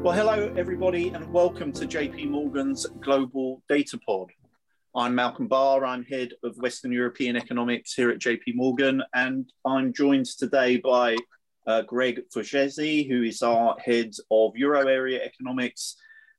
Well, 0.00 0.14
hello, 0.14 0.54
everybody, 0.56 1.08
and 1.08 1.30
welcome 1.32 1.72
to 1.72 1.84
JP 1.84 2.30
Morgan's 2.30 2.86
Global 3.00 3.64
Data 3.68 3.98
Pod. 3.98 4.30
I'm 4.94 5.12
Malcolm 5.16 5.48
Barr. 5.48 5.84
I'm 5.84 6.04
head 6.04 6.30
of 6.44 6.56
Western 6.56 6.92
European 6.92 7.34
economics 7.34 7.94
here 7.94 8.08
at 8.10 8.20
JP 8.20 8.54
Morgan, 8.54 9.02
and 9.12 9.52
I'm 9.64 9.92
joined 9.92 10.26
today 10.26 10.76
by 10.76 11.16
uh, 11.66 11.82
Greg 11.82 12.20
Fuzesi, 12.32 13.08
who 13.08 13.24
is 13.24 13.42
our 13.42 13.76
head 13.84 14.12
of 14.30 14.56
Euro 14.56 14.86
area 14.86 15.20
economics, 15.22 15.96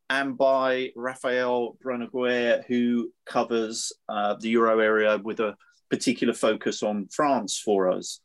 and 0.09 0.37
by 0.37 0.91
Raphael 0.95 1.77
Brun-Aguerre, 1.81 2.63
who 2.65 3.11
covers 3.25 3.91
uh, 4.07 4.35
the 4.39 4.49
Euro 4.51 4.79
area 4.79 5.17
with 5.21 5.41
a 5.41 5.57
particular 5.89 6.33
focus 6.33 6.81
on 6.81 7.07
France 7.11 7.59
for 7.59 7.91
us. 7.91 8.21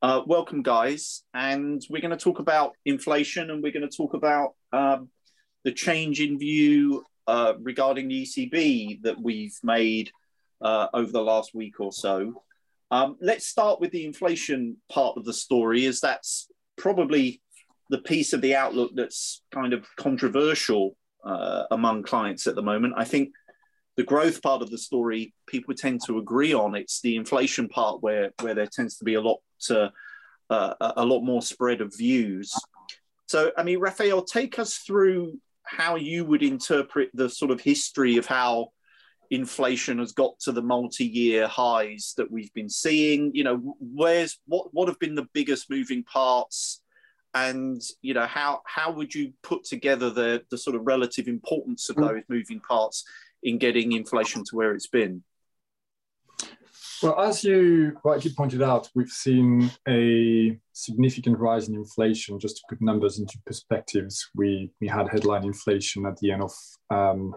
Uh, 0.00 0.22
welcome, 0.26 0.62
guys. 0.62 1.24
And 1.34 1.82
we're 1.90 2.00
going 2.00 2.16
to 2.16 2.16
talk 2.16 2.38
about 2.38 2.72
inflation 2.84 3.50
and 3.50 3.62
we're 3.62 3.72
going 3.72 3.88
to 3.88 3.96
talk 3.96 4.14
about 4.14 4.54
um, 4.72 5.08
the 5.64 5.72
change 5.72 6.20
in 6.20 6.38
view 6.38 7.04
uh, 7.26 7.54
regarding 7.60 8.08
the 8.08 8.22
ECB 8.22 9.02
that 9.02 9.20
we've 9.20 9.58
made 9.62 10.10
uh, 10.60 10.88
over 10.94 11.12
the 11.12 11.22
last 11.22 11.54
week 11.54 11.80
or 11.80 11.92
so. 11.92 12.42
Um, 12.90 13.16
let's 13.20 13.46
start 13.46 13.80
with 13.80 13.90
the 13.90 14.06
inflation 14.06 14.78
part 14.88 15.16
of 15.16 15.24
the 15.24 15.32
story, 15.32 15.84
as 15.86 16.00
that's 16.00 16.48
probably 16.76 17.42
the 17.90 17.98
piece 17.98 18.32
of 18.32 18.40
the 18.40 18.54
outlook 18.54 18.92
that's 18.94 19.42
kind 19.52 19.72
of 19.72 19.86
controversial 19.96 20.96
uh, 21.24 21.64
among 21.70 22.02
clients 22.02 22.46
at 22.46 22.54
the 22.54 22.62
moment. 22.62 22.94
I 22.96 23.04
think 23.04 23.30
the 23.96 24.04
growth 24.04 24.40
part 24.42 24.62
of 24.62 24.70
the 24.70 24.78
story 24.78 25.34
people 25.46 25.74
tend 25.74 26.00
to 26.06 26.18
agree 26.18 26.54
on. 26.54 26.74
It's 26.74 27.00
the 27.00 27.16
inflation 27.16 27.68
part 27.68 28.02
where 28.02 28.30
where 28.40 28.54
there 28.54 28.68
tends 28.68 28.96
to 28.98 29.04
be 29.04 29.14
a 29.14 29.20
lot 29.20 29.40
uh, 29.70 30.74
a 30.80 31.04
lot 31.04 31.20
more 31.20 31.42
spread 31.42 31.80
of 31.80 31.96
views. 31.96 32.54
So, 33.28 33.52
I 33.56 33.62
mean, 33.62 33.78
Raphael, 33.78 34.22
take 34.22 34.58
us 34.58 34.78
through 34.78 35.38
how 35.62 35.96
you 35.96 36.24
would 36.24 36.42
interpret 36.42 37.10
the 37.14 37.28
sort 37.28 37.50
of 37.50 37.60
history 37.60 38.16
of 38.16 38.26
how 38.26 38.72
inflation 39.30 39.98
has 39.98 40.12
got 40.12 40.38
to 40.40 40.52
the 40.52 40.62
multi-year 40.62 41.46
highs 41.46 42.14
that 42.16 42.30
we've 42.30 42.52
been 42.54 42.70
seeing. 42.70 43.30
You 43.34 43.44
know, 43.44 43.76
where's 43.78 44.38
what 44.46 44.72
what 44.72 44.88
have 44.88 44.98
been 44.98 45.14
the 45.14 45.28
biggest 45.32 45.70
moving 45.70 46.02
parts? 46.02 46.82
and 47.34 47.82
you 48.00 48.14
know 48.14 48.26
how 48.26 48.62
how 48.64 48.90
would 48.90 49.14
you 49.14 49.32
put 49.42 49.62
together 49.64 50.10
the 50.10 50.42
the 50.50 50.56
sort 50.56 50.74
of 50.74 50.86
relative 50.86 51.28
importance 51.28 51.90
of 51.90 51.96
mm. 51.96 52.08
those 52.08 52.22
moving 52.28 52.58
parts 52.60 53.04
in 53.42 53.58
getting 53.58 53.92
inflation 53.92 54.42
to 54.44 54.56
where 54.56 54.72
it's 54.72 54.86
been 54.86 55.22
well, 57.02 57.20
as 57.20 57.44
you 57.44 57.98
rightly 58.04 58.32
pointed 58.32 58.62
out, 58.62 58.88
we've 58.94 59.10
seen 59.10 59.70
a 59.88 60.58
significant 60.72 61.38
rise 61.38 61.68
in 61.68 61.74
inflation. 61.74 62.38
Just 62.38 62.56
to 62.56 62.62
put 62.68 62.80
numbers 62.80 63.18
into 63.18 63.38
perspectives, 63.46 64.28
we, 64.34 64.70
we 64.80 64.88
had 64.88 65.08
headline 65.08 65.44
inflation 65.44 66.06
at 66.06 66.16
the 66.18 66.32
end 66.32 66.42
of 66.42 66.52
um, 66.90 67.34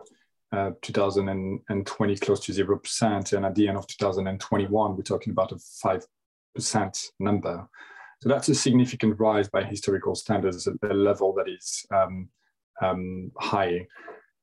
uh, 0.52 0.72
2020 0.82 2.16
close 2.18 2.40
to 2.42 2.52
0%. 2.52 3.34
And 3.34 3.46
at 3.46 3.56
the 3.56 3.68
end 3.68 3.78
of 3.78 3.88
2021, 3.88 4.96
we're 4.96 5.02
talking 5.04 5.32
about 5.32 5.52
a 5.52 5.56
5% 6.58 7.08
number. 7.20 7.68
So 8.22 8.30
that's 8.30 8.50
a 8.50 8.56
significant 8.56 9.20
rise 9.20 9.50
by 9.50 9.64
historical 9.64 10.16
standards 10.16 10.68
at 10.68 10.76
a 10.90 10.94
level 10.94 11.34
that 11.34 11.50
is 11.50 11.86
um, 11.94 12.30
um, 12.82 13.32
high. 13.40 13.88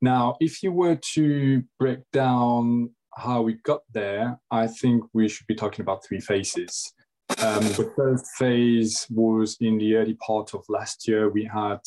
Now, 0.01 0.37
if 0.41 0.63
you 0.63 0.73
were 0.73 0.99
to 1.15 1.63
break 1.79 2.01
down 2.13 2.91
how 3.19 3.43
we 3.43 3.55
got 3.65 3.83
there, 3.93 4.39
I 4.51 4.67
think 4.67 5.05
we 5.13 5.29
should 5.29 5.47
be 5.47 5.55
talking 5.55 5.83
about 5.83 6.05
three 6.05 6.21
phases. 6.21 6.93
Um, 7.43 7.65
the 7.65 7.93
first 7.97 8.27
phase 8.39 9.07
was 9.11 9.57
in 9.61 9.77
the 9.79 9.97
early 9.97 10.15
part 10.15 10.55
of 10.55 10.65
last 10.69 11.07
year. 11.07 11.29
We 11.29 11.45
had 11.45 11.81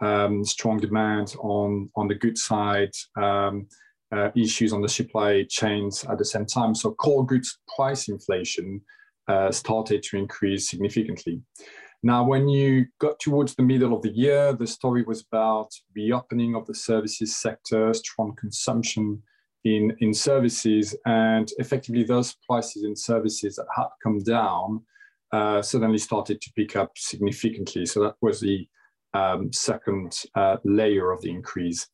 um, 0.00 0.44
strong 0.44 0.78
demand 0.78 1.34
on, 1.40 1.90
on 1.96 2.08
the 2.08 2.14
good 2.14 2.38
side, 2.38 2.92
um, 3.16 3.66
uh, 4.12 4.30
issues 4.36 4.72
on 4.72 4.82
the 4.82 4.88
supply 4.88 5.44
chains 5.48 6.04
at 6.04 6.18
the 6.18 6.24
same 6.24 6.46
time. 6.46 6.74
So 6.74 6.92
core 6.92 7.26
goods 7.26 7.58
price 7.74 8.08
inflation 8.08 8.80
uh, 9.28 9.50
started 9.50 10.02
to 10.04 10.16
increase 10.16 10.70
significantly. 10.70 11.40
Now, 12.02 12.22
when 12.22 12.48
you 12.48 12.86
got 13.00 13.18
towards 13.18 13.54
the 13.54 13.62
middle 13.62 13.92
of 13.94 14.02
the 14.02 14.14
year, 14.14 14.52
the 14.52 14.66
story 14.66 15.02
was 15.02 15.24
about 15.32 15.70
reopening 15.96 16.54
of 16.54 16.66
the 16.66 16.74
services 16.74 17.36
sector, 17.36 17.92
strong 17.94 18.36
consumption 18.36 19.22
in, 19.66 19.96
in 19.98 20.14
services, 20.14 20.94
and 21.06 21.50
effectively 21.58 22.04
those 22.04 22.36
prices 22.48 22.84
in 22.84 22.94
services 22.94 23.56
that 23.56 23.66
had 23.76 23.90
come 24.02 24.20
down 24.22 24.80
uh, 25.32 25.60
suddenly 25.60 25.98
started 25.98 26.40
to 26.40 26.52
pick 26.54 26.76
up 26.76 26.92
significantly. 26.96 27.84
So 27.84 28.00
that 28.04 28.14
was 28.22 28.40
the 28.40 28.68
um, 29.12 29.52
second 29.52 30.10
uh, 30.36 30.58
layer 30.64 31.10
of 31.10 31.20
the 31.22 31.30
increase. 31.30 31.88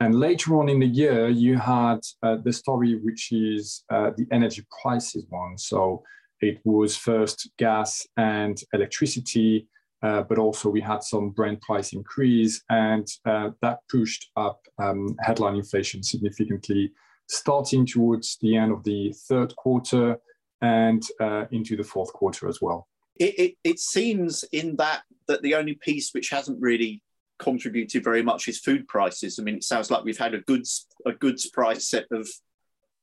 And 0.00 0.14
later 0.14 0.58
on 0.58 0.68
in 0.68 0.80
the 0.80 0.86
year, 0.86 1.28
you 1.28 1.58
had 1.58 2.00
uh, 2.22 2.36
the 2.42 2.52
story, 2.52 2.98
which 3.06 3.30
is 3.30 3.84
uh, 3.90 4.10
the 4.16 4.26
energy 4.32 4.62
prices 4.80 5.26
one. 5.28 5.58
So 5.58 6.02
it 6.40 6.60
was 6.64 6.96
first 6.96 7.50
gas 7.58 8.06
and 8.16 8.56
electricity, 8.72 9.66
uh, 10.02 10.22
but 10.22 10.38
also 10.38 10.70
we 10.70 10.80
had 10.80 11.02
some 11.02 11.30
Brent 11.30 11.60
price 11.60 11.92
increase, 11.92 12.62
and 12.70 13.06
uh, 13.26 13.50
that 13.60 13.78
pushed 13.90 14.30
up 14.36 14.60
um, 14.78 15.16
headline 15.20 15.56
inflation 15.56 16.02
significantly 16.02 16.92
starting 17.28 17.86
towards 17.86 18.38
the 18.40 18.56
end 18.56 18.72
of 18.72 18.82
the 18.84 19.14
third 19.28 19.54
quarter 19.56 20.18
and 20.60 21.02
uh, 21.20 21.44
into 21.50 21.76
the 21.76 21.84
fourth 21.84 22.12
quarter 22.12 22.48
as 22.48 22.60
well. 22.60 22.88
It, 23.16 23.38
it, 23.38 23.54
it, 23.64 23.78
seems 23.80 24.44
in 24.52 24.76
that 24.76 25.02
that 25.26 25.42
the 25.42 25.54
only 25.56 25.74
piece 25.74 26.12
which 26.12 26.30
hasn't 26.30 26.60
really 26.60 27.02
contributed 27.38 28.04
very 28.04 28.22
much 28.22 28.48
is 28.48 28.58
food 28.58 28.86
prices. 28.86 29.38
I 29.38 29.42
mean, 29.42 29.56
it 29.56 29.64
sounds 29.64 29.90
like 29.90 30.04
we've 30.04 30.18
had 30.18 30.34
a 30.34 30.40
goods 30.40 30.86
a 31.04 31.12
goods 31.12 31.48
price 31.50 31.88
set 31.88 32.06
of 32.12 32.28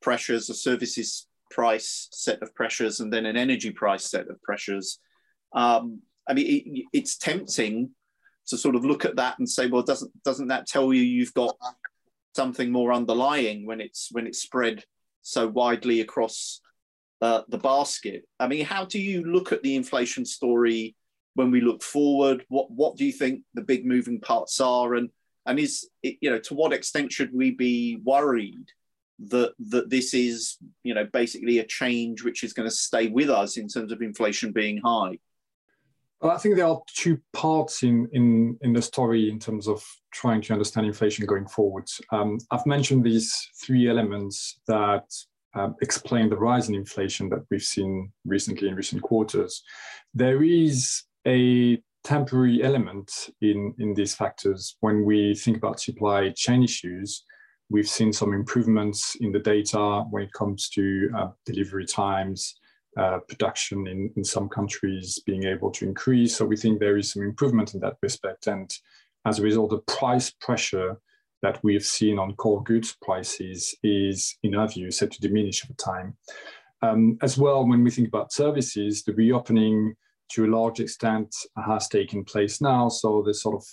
pressures, 0.00 0.48
a 0.50 0.54
services 0.54 1.26
price 1.50 2.08
set 2.12 2.42
of 2.42 2.54
pressures, 2.54 3.00
and 3.00 3.12
then 3.12 3.26
an 3.26 3.36
energy 3.36 3.70
price 3.70 4.10
set 4.10 4.28
of 4.28 4.40
pressures. 4.42 4.98
Um, 5.52 6.00
I 6.28 6.34
mean, 6.34 6.46
it, 6.46 6.84
it's 6.92 7.16
tempting 7.16 7.90
to 8.48 8.56
sort 8.56 8.76
of 8.76 8.84
look 8.84 9.04
at 9.04 9.16
that 9.16 9.38
and 9.38 9.48
say, 9.48 9.66
well, 9.66 9.82
doesn't 9.82 10.12
doesn't 10.22 10.48
that 10.48 10.66
tell 10.66 10.92
you 10.92 11.02
you've 11.02 11.34
got 11.34 11.56
something 12.36 12.70
more 12.70 12.92
underlying 12.92 13.66
when 13.66 13.80
it's 13.80 14.08
when 14.12 14.26
it's 14.26 14.42
spread 14.42 14.84
so 15.22 15.48
widely 15.48 16.00
across 16.00 16.60
uh, 17.20 17.42
the 17.48 17.58
basket. 17.58 18.24
I 18.38 18.46
mean, 18.46 18.64
how 18.64 18.84
do 18.84 19.00
you 19.00 19.24
look 19.24 19.50
at 19.50 19.62
the 19.62 19.74
inflation 19.74 20.24
story 20.24 20.94
when 21.34 21.50
we 21.50 21.60
look 21.60 21.82
forward? 21.82 22.44
What 22.48 22.70
what 22.70 22.96
do 22.96 23.04
you 23.04 23.12
think 23.12 23.42
the 23.54 23.62
big 23.62 23.84
moving 23.84 24.20
parts 24.20 24.60
are, 24.60 24.94
and 24.94 25.08
and 25.46 25.58
is 25.58 25.88
it, 26.02 26.18
you 26.20 26.30
know 26.30 26.38
to 26.40 26.54
what 26.54 26.72
extent 26.72 27.12
should 27.12 27.32
we 27.32 27.50
be 27.50 27.98
worried 28.04 28.70
that 29.30 29.54
that 29.70 29.88
this 29.88 30.12
is 30.12 30.58
you 30.84 30.92
know 30.94 31.06
basically 31.12 31.58
a 31.58 31.64
change 31.64 32.22
which 32.22 32.44
is 32.44 32.52
going 32.52 32.68
to 32.68 32.74
stay 32.74 33.08
with 33.08 33.30
us 33.30 33.56
in 33.56 33.66
terms 33.66 33.90
of 33.90 34.02
inflation 34.02 34.52
being 34.52 34.80
high? 34.84 35.18
Well, 36.20 36.32
I 36.32 36.38
think 36.38 36.56
there 36.56 36.66
are 36.66 36.80
two 36.88 37.20
parts 37.34 37.82
in, 37.82 38.08
in, 38.12 38.56
in 38.62 38.72
the 38.72 38.80
story 38.80 39.28
in 39.28 39.38
terms 39.38 39.68
of 39.68 39.84
trying 40.12 40.40
to 40.42 40.54
understand 40.54 40.86
inflation 40.86 41.26
going 41.26 41.46
forward. 41.46 41.88
Um, 42.10 42.38
I've 42.50 42.64
mentioned 42.64 43.04
these 43.04 43.50
three 43.62 43.88
elements 43.88 44.58
that 44.66 45.04
um, 45.54 45.74
explain 45.82 46.30
the 46.30 46.36
rise 46.36 46.68
in 46.68 46.74
inflation 46.74 47.28
that 47.30 47.44
we've 47.50 47.62
seen 47.62 48.12
recently 48.24 48.68
in 48.68 48.74
recent 48.74 49.02
quarters. 49.02 49.62
There 50.14 50.42
is 50.42 51.02
a 51.26 51.82
temporary 52.02 52.62
element 52.62 53.30
in, 53.42 53.74
in 53.78 53.92
these 53.92 54.14
factors. 54.14 54.76
When 54.80 55.04
we 55.04 55.34
think 55.34 55.58
about 55.58 55.80
supply 55.80 56.30
chain 56.30 56.62
issues, 56.62 57.24
we've 57.68 57.88
seen 57.88 58.12
some 58.12 58.32
improvements 58.32 59.16
in 59.20 59.32
the 59.32 59.40
data 59.40 60.04
when 60.10 60.22
it 60.22 60.32
comes 60.32 60.68
to 60.70 61.10
uh, 61.16 61.28
delivery 61.44 61.84
times, 61.84 62.54
uh, 62.96 63.18
production 63.28 63.86
in, 63.86 64.10
in 64.16 64.24
some 64.24 64.48
countries 64.48 65.20
being 65.26 65.44
able 65.44 65.70
to 65.70 65.86
increase. 65.86 66.36
So 66.36 66.44
we 66.44 66.56
think 66.56 66.78
there 66.78 66.96
is 66.96 67.12
some 67.12 67.22
improvement 67.22 67.74
in 67.74 67.80
that 67.80 67.96
respect. 68.02 68.46
And 68.46 68.70
as 69.24 69.38
a 69.38 69.42
result, 69.42 69.70
the 69.70 69.78
price 69.78 70.30
pressure 70.30 70.98
that 71.42 71.62
we 71.62 71.74
have 71.74 71.84
seen 71.84 72.18
on 72.18 72.34
core 72.34 72.62
goods 72.62 72.96
prices 73.02 73.74
is, 73.82 74.36
in 74.42 74.54
our 74.54 74.68
view, 74.68 74.90
set 74.90 75.10
to 75.12 75.20
diminish 75.20 75.64
over 75.64 75.74
time. 75.74 76.16
Um, 76.82 77.18
as 77.22 77.36
well, 77.36 77.66
when 77.66 77.84
we 77.84 77.90
think 77.90 78.08
about 78.08 78.32
services, 78.32 79.02
the 79.02 79.14
reopening 79.14 79.94
to 80.30 80.46
a 80.46 80.48
large 80.48 80.80
extent 80.80 81.34
has 81.66 81.88
taken 81.88 82.24
place 82.24 82.60
now. 82.60 82.88
So 82.88 83.22
the 83.22 83.34
sort 83.34 83.56
of 83.56 83.64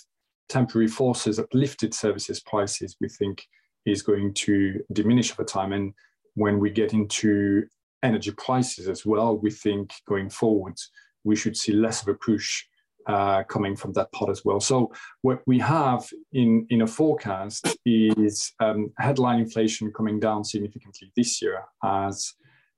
temporary 0.48 0.88
forces 0.88 1.36
that 1.36 1.54
lifted 1.54 1.94
services 1.94 2.40
prices, 2.40 2.96
we 3.00 3.08
think, 3.08 3.46
is 3.86 4.02
going 4.02 4.34
to 4.34 4.80
diminish 4.92 5.32
over 5.32 5.44
time. 5.44 5.72
And 5.72 5.94
when 6.34 6.58
we 6.58 6.70
get 6.70 6.92
into 6.92 7.66
energy 8.04 8.32
prices 8.32 8.88
as 8.88 9.04
well, 9.04 9.36
we 9.36 9.50
think 9.50 9.92
going 10.06 10.30
forward, 10.30 10.76
we 11.24 11.34
should 11.34 11.56
see 11.56 11.72
less 11.72 12.02
of 12.02 12.08
a 12.08 12.14
push 12.14 12.64
uh, 13.06 13.42
coming 13.44 13.76
from 13.76 13.92
that 13.94 14.10
part 14.12 14.30
as 14.30 14.44
well. 14.44 14.60
So 14.60 14.92
what 15.22 15.40
we 15.46 15.58
have 15.58 16.08
in, 16.32 16.66
in 16.70 16.82
a 16.82 16.86
forecast 16.86 17.76
is 17.84 18.52
um, 18.60 18.92
headline 18.98 19.40
inflation 19.40 19.92
coming 19.92 20.20
down 20.20 20.44
significantly 20.44 21.12
this 21.16 21.42
year 21.42 21.64
as 21.82 22.34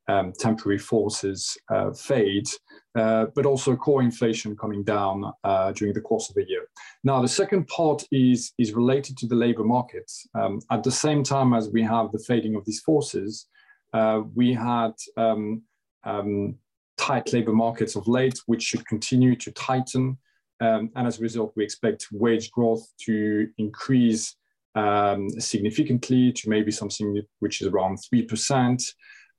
um, 0.08 0.32
temporary 0.38 0.78
forces 0.78 1.56
uh, 1.68 1.92
fade, 1.92 2.48
uh, 2.96 3.26
but 3.34 3.46
also 3.46 3.74
core 3.76 4.02
inflation 4.02 4.56
coming 4.56 4.84
down 4.84 5.32
uh, 5.44 5.72
during 5.72 5.94
the 5.94 6.00
course 6.00 6.28
of 6.28 6.36
the 6.36 6.48
year. 6.48 6.68
Now, 7.02 7.20
the 7.20 7.28
second 7.28 7.66
part 7.66 8.04
is, 8.12 8.52
is 8.58 8.72
related 8.72 9.16
to 9.18 9.26
the 9.26 9.34
labor 9.34 9.64
markets. 9.64 10.26
Um, 10.34 10.60
at 10.70 10.82
the 10.84 10.92
same 10.92 11.22
time 11.22 11.54
as 11.54 11.70
we 11.70 11.82
have 11.82 12.12
the 12.12 12.24
fading 12.26 12.54
of 12.54 12.64
these 12.64 12.80
forces, 12.80 13.46
we 14.34 14.52
had 14.52 14.92
um, 15.16 15.62
um, 16.04 16.56
tight 16.96 17.32
labor 17.32 17.52
markets 17.52 17.96
of 17.96 18.08
late, 18.08 18.38
which 18.46 18.62
should 18.62 18.86
continue 18.86 19.36
to 19.36 19.50
tighten. 19.52 20.18
Um, 20.60 20.90
and 20.96 21.06
as 21.06 21.18
a 21.18 21.22
result, 21.22 21.52
we 21.56 21.64
expect 21.64 22.08
wage 22.12 22.50
growth 22.50 22.86
to 23.04 23.48
increase 23.58 24.36
um, 24.74 25.28
significantly 25.40 26.32
to 26.32 26.48
maybe 26.48 26.70
something 26.70 27.22
which 27.40 27.60
is 27.60 27.68
around 27.68 27.98
3%. 28.12 28.82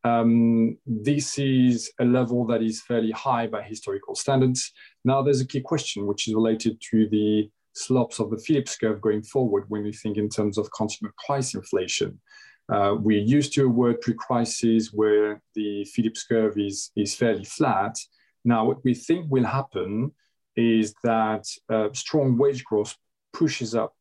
Um, 0.04 0.78
this 0.86 1.38
is 1.38 1.92
a 2.00 2.06
level 2.06 2.46
that 2.48 2.62
is 2.62 2.82
fairly 2.82 3.12
high 3.12 3.48
by 3.48 3.62
historical 3.64 4.16
standards. 4.16 4.72
Now, 5.04 5.22
there's 5.22 5.42
a 5.42 5.48
key 5.48 5.62
question 5.62 6.06
which 6.06 6.28
is 6.28 6.36
related 6.36 6.80
to 6.92 7.08
the 7.10 7.50
slopes 7.74 8.20
of 8.20 8.30
the 8.30 8.38
Phillips 8.38 8.78
curve 8.78 9.02
going 9.02 9.24
forward 9.24 9.66
when 9.68 9.84
we 9.84 9.94
think 9.94 10.18
in 10.18 10.30
terms 10.30 10.58
of 10.58 10.70
consumer 10.72 11.14
price 11.26 11.54
inflation. 11.54 12.20
Uh, 12.70 12.96
we're 13.00 13.22
used 13.22 13.54
to 13.54 13.66
a 13.66 13.70
word 13.70 14.02
pre-crisis 14.02 14.92
where 14.94 15.42
the 15.56 15.86
Phillips 15.86 16.24
curve 16.24 16.58
is, 16.58 16.92
is 16.96 17.16
fairly 17.16 17.46
flat. 17.46 17.98
Now, 18.44 18.66
what 18.66 18.84
we 18.84 18.94
think 18.94 19.28
will 19.30 19.46
happen 19.46 20.12
is 20.56 20.94
that 21.04 21.46
uh, 21.70 21.90
strong 21.94 22.38
wage 22.38 22.64
growth 22.66 22.96
pushes 23.32 23.76
up 23.76 23.94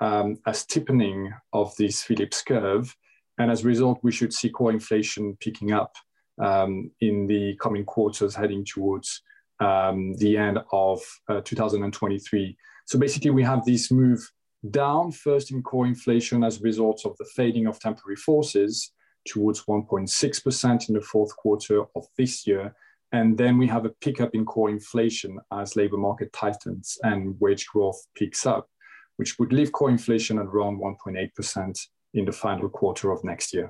um, 0.00 0.36
a 0.46 0.54
steepening 0.54 1.32
of 1.52 1.74
this 1.76 2.02
Phillips 2.02 2.42
curve. 2.42 2.94
And 3.38 3.50
as 3.50 3.64
a 3.64 3.68
result, 3.68 3.98
we 4.02 4.12
should 4.12 4.32
see 4.32 4.48
core 4.48 4.70
inflation 4.70 5.36
picking 5.40 5.72
up 5.72 5.94
um, 6.40 6.90
in 7.00 7.26
the 7.26 7.56
coming 7.56 7.84
quarters, 7.84 8.34
heading 8.34 8.64
towards 8.64 9.22
um, 9.60 10.14
the 10.16 10.36
end 10.36 10.58
of 10.72 11.00
uh, 11.28 11.40
2023. 11.42 12.56
So 12.86 12.98
basically, 12.98 13.30
we 13.30 13.42
have 13.42 13.64
this 13.64 13.90
move 13.90 14.30
down 14.70 15.12
first 15.12 15.50
in 15.50 15.62
core 15.62 15.86
inflation 15.86 16.44
as 16.44 16.58
a 16.58 16.62
result 16.62 17.02
of 17.04 17.16
the 17.18 17.28
fading 17.36 17.66
of 17.66 17.78
temporary 17.78 18.16
forces 18.16 18.92
towards 19.26 19.64
1.6% 19.64 20.88
in 20.88 20.94
the 20.94 21.00
fourth 21.00 21.36
quarter 21.36 21.82
of 21.94 22.06
this 22.16 22.46
year. 22.46 22.74
And 23.12 23.36
then 23.36 23.58
we 23.58 23.66
have 23.68 23.84
a 23.84 23.90
pickup 24.00 24.34
in 24.34 24.44
core 24.44 24.70
inflation 24.70 25.38
as 25.52 25.76
labor 25.76 25.96
market 25.96 26.32
tightens 26.32 26.98
and 27.02 27.34
wage 27.40 27.66
growth 27.66 28.06
picks 28.14 28.46
up 28.46 28.68
which 29.16 29.38
would 29.38 29.52
leave 29.52 29.72
core 29.72 29.90
inflation 29.90 30.38
at 30.38 30.46
around 30.46 30.78
1.8% 30.78 31.88
in 32.14 32.24
the 32.24 32.32
final 32.32 32.68
quarter 32.68 33.10
of 33.10 33.24
next 33.24 33.52
year. 33.52 33.68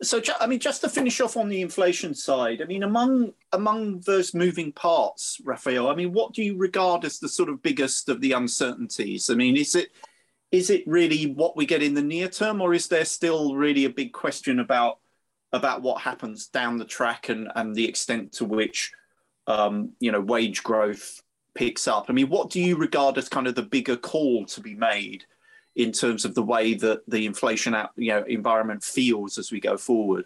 So, 0.00 0.22
I 0.38 0.46
mean, 0.46 0.60
just 0.60 0.82
to 0.82 0.88
finish 0.88 1.20
off 1.20 1.36
on 1.36 1.48
the 1.48 1.60
inflation 1.60 2.14
side, 2.14 2.62
I 2.62 2.66
mean, 2.66 2.84
among 2.84 3.32
among 3.52 4.00
those 4.00 4.32
moving 4.32 4.70
parts, 4.70 5.40
Raphael, 5.44 5.88
I 5.88 5.96
mean, 5.96 6.12
what 6.12 6.34
do 6.34 6.44
you 6.44 6.56
regard 6.56 7.04
as 7.04 7.18
the 7.18 7.28
sort 7.28 7.48
of 7.48 7.62
biggest 7.62 8.08
of 8.08 8.20
the 8.20 8.30
uncertainties? 8.30 9.28
I 9.28 9.34
mean, 9.34 9.56
is 9.56 9.74
it 9.74 9.88
is 10.50 10.70
it 10.70 10.86
really 10.86 11.26
what 11.32 11.56
we 11.56 11.66
get 11.66 11.82
in 11.82 11.94
the 11.94 12.02
near 12.02 12.28
term, 12.28 12.60
or 12.60 12.74
is 12.74 12.88
there 12.88 13.04
still 13.04 13.54
really 13.54 13.84
a 13.84 13.90
big 13.90 14.12
question 14.12 14.60
about 14.60 14.98
about 15.52 15.80
what 15.80 16.02
happens 16.02 16.48
down 16.48 16.78
the 16.78 16.84
track 16.84 17.28
and 17.28 17.50
and 17.54 17.74
the 17.74 17.86
extent 17.86 18.32
to 18.32 18.44
which 18.44 18.92
um, 19.46 19.90
you 20.00 20.12
know 20.12 20.20
wage 20.20 20.62
growth 20.62 21.22
picks 21.58 21.88
up. 21.88 22.06
I 22.08 22.12
mean, 22.12 22.28
what 22.28 22.50
do 22.50 22.60
you 22.60 22.76
regard 22.76 23.18
as 23.18 23.28
kind 23.28 23.48
of 23.48 23.56
the 23.56 23.62
bigger 23.62 23.96
call 23.96 24.46
to 24.46 24.60
be 24.60 24.74
made 24.74 25.24
in 25.74 25.90
terms 25.90 26.24
of 26.24 26.34
the 26.34 26.42
way 26.42 26.74
that 26.74 27.02
the 27.08 27.26
inflation 27.26 27.74
out, 27.74 27.90
you 27.96 28.12
know, 28.12 28.22
environment 28.28 28.84
feels 28.84 29.38
as 29.38 29.50
we 29.50 29.58
go 29.58 29.76
forward? 29.76 30.24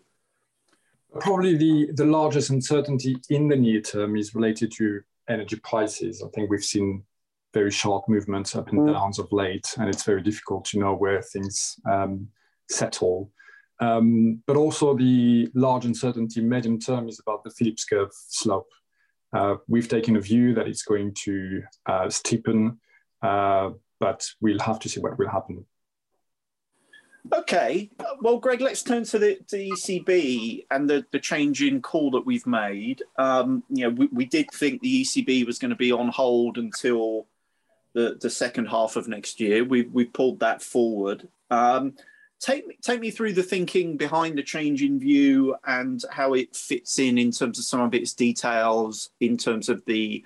Probably 1.20 1.56
the, 1.56 1.90
the 1.94 2.04
largest 2.04 2.50
uncertainty 2.50 3.16
in 3.30 3.48
the 3.48 3.56
near 3.56 3.80
term 3.80 4.16
is 4.16 4.34
related 4.34 4.72
to 4.72 5.00
energy 5.28 5.56
prices. 5.56 6.22
I 6.22 6.28
think 6.28 6.50
we've 6.50 6.62
seen 6.62 7.02
very 7.52 7.70
sharp 7.70 8.08
movements 8.08 8.56
up 8.56 8.68
and 8.68 8.80
mm. 8.80 8.92
downs 8.92 9.18
of 9.18 9.30
late, 9.32 9.66
and 9.78 9.88
it's 9.88 10.04
very 10.04 10.22
difficult 10.22 10.64
to 10.66 10.78
know 10.78 10.94
where 10.94 11.22
things 11.22 11.76
um, 11.90 12.28
settle. 12.68 13.30
Um, 13.80 14.42
but 14.46 14.56
also 14.56 14.96
the 14.96 15.50
large 15.54 15.84
uncertainty 15.84 16.40
medium 16.40 16.78
term 16.78 17.08
is 17.08 17.20
about 17.20 17.42
the 17.42 17.50
Phillips 17.50 17.84
curve 17.84 18.10
slope. 18.12 18.70
Uh, 19.32 19.56
we've 19.66 19.88
taken 19.88 20.16
a 20.16 20.20
view 20.20 20.54
that 20.54 20.68
it's 20.68 20.82
going 20.82 21.14
to 21.24 21.62
uh, 21.86 22.04
steepen, 22.04 22.76
uh, 23.22 23.70
but 23.98 24.28
we'll 24.40 24.60
have 24.60 24.78
to 24.80 24.88
see 24.88 25.00
what 25.00 25.18
will 25.18 25.28
happen. 25.28 25.64
Okay, 27.32 27.88
well, 28.20 28.38
Greg, 28.38 28.60
let's 28.60 28.82
turn 28.82 29.04
to 29.04 29.18
the, 29.18 29.38
the 29.50 29.70
ECB 29.70 30.66
and 30.72 30.90
the, 30.90 31.06
the 31.12 31.20
change 31.20 31.62
in 31.62 31.80
call 31.80 32.10
that 32.10 32.26
we've 32.26 32.46
made. 32.46 33.02
Um, 33.16 33.62
you 33.68 33.84
know, 33.84 33.90
we, 33.90 34.06
we 34.12 34.24
did 34.24 34.50
think 34.52 34.82
the 34.82 35.02
ECB 35.02 35.46
was 35.46 35.58
going 35.58 35.70
to 35.70 35.76
be 35.76 35.92
on 35.92 36.08
hold 36.08 36.58
until 36.58 37.28
the, 37.94 38.18
the 38.20 38.30
second 38.30 38.66
half 38.66 38.96
of 38.96 39.08
next 39.08 39.40
year. 39.40 39.64
We've, 39.64 39.90
we've 39.92 40.12
pulled 40.12 40.40
that 40.40 40.62
forward. 40.62 41.28
Um, 41.50 41.94
take 42.42 42.66
me 42.66 42.76
take 42.82 43.00
me 43.00 43.10
through 43.10 43.32
the 43.32 43.42
thinking 43.42 43.96
behind 43.96 44.36
the 44.36 44.42
change 44.42 44.82
in 44.82 44.98
view 44.98 45.54
and 45.64 46.02
how 46.10 46.34
it 46.34 46.56
fits 46.56 46.98
in 46.98 47.16
in 47.16 47.30
terms 47.30 47.58
of 47.58 47.64
some 47.64 47.80
of 47.80 47.94
its 47.94 48.12
details 48.12 49.10
in 49.20 49.36
terms 49.36 49.68
of 49.68 49.84
the 49.84 50.24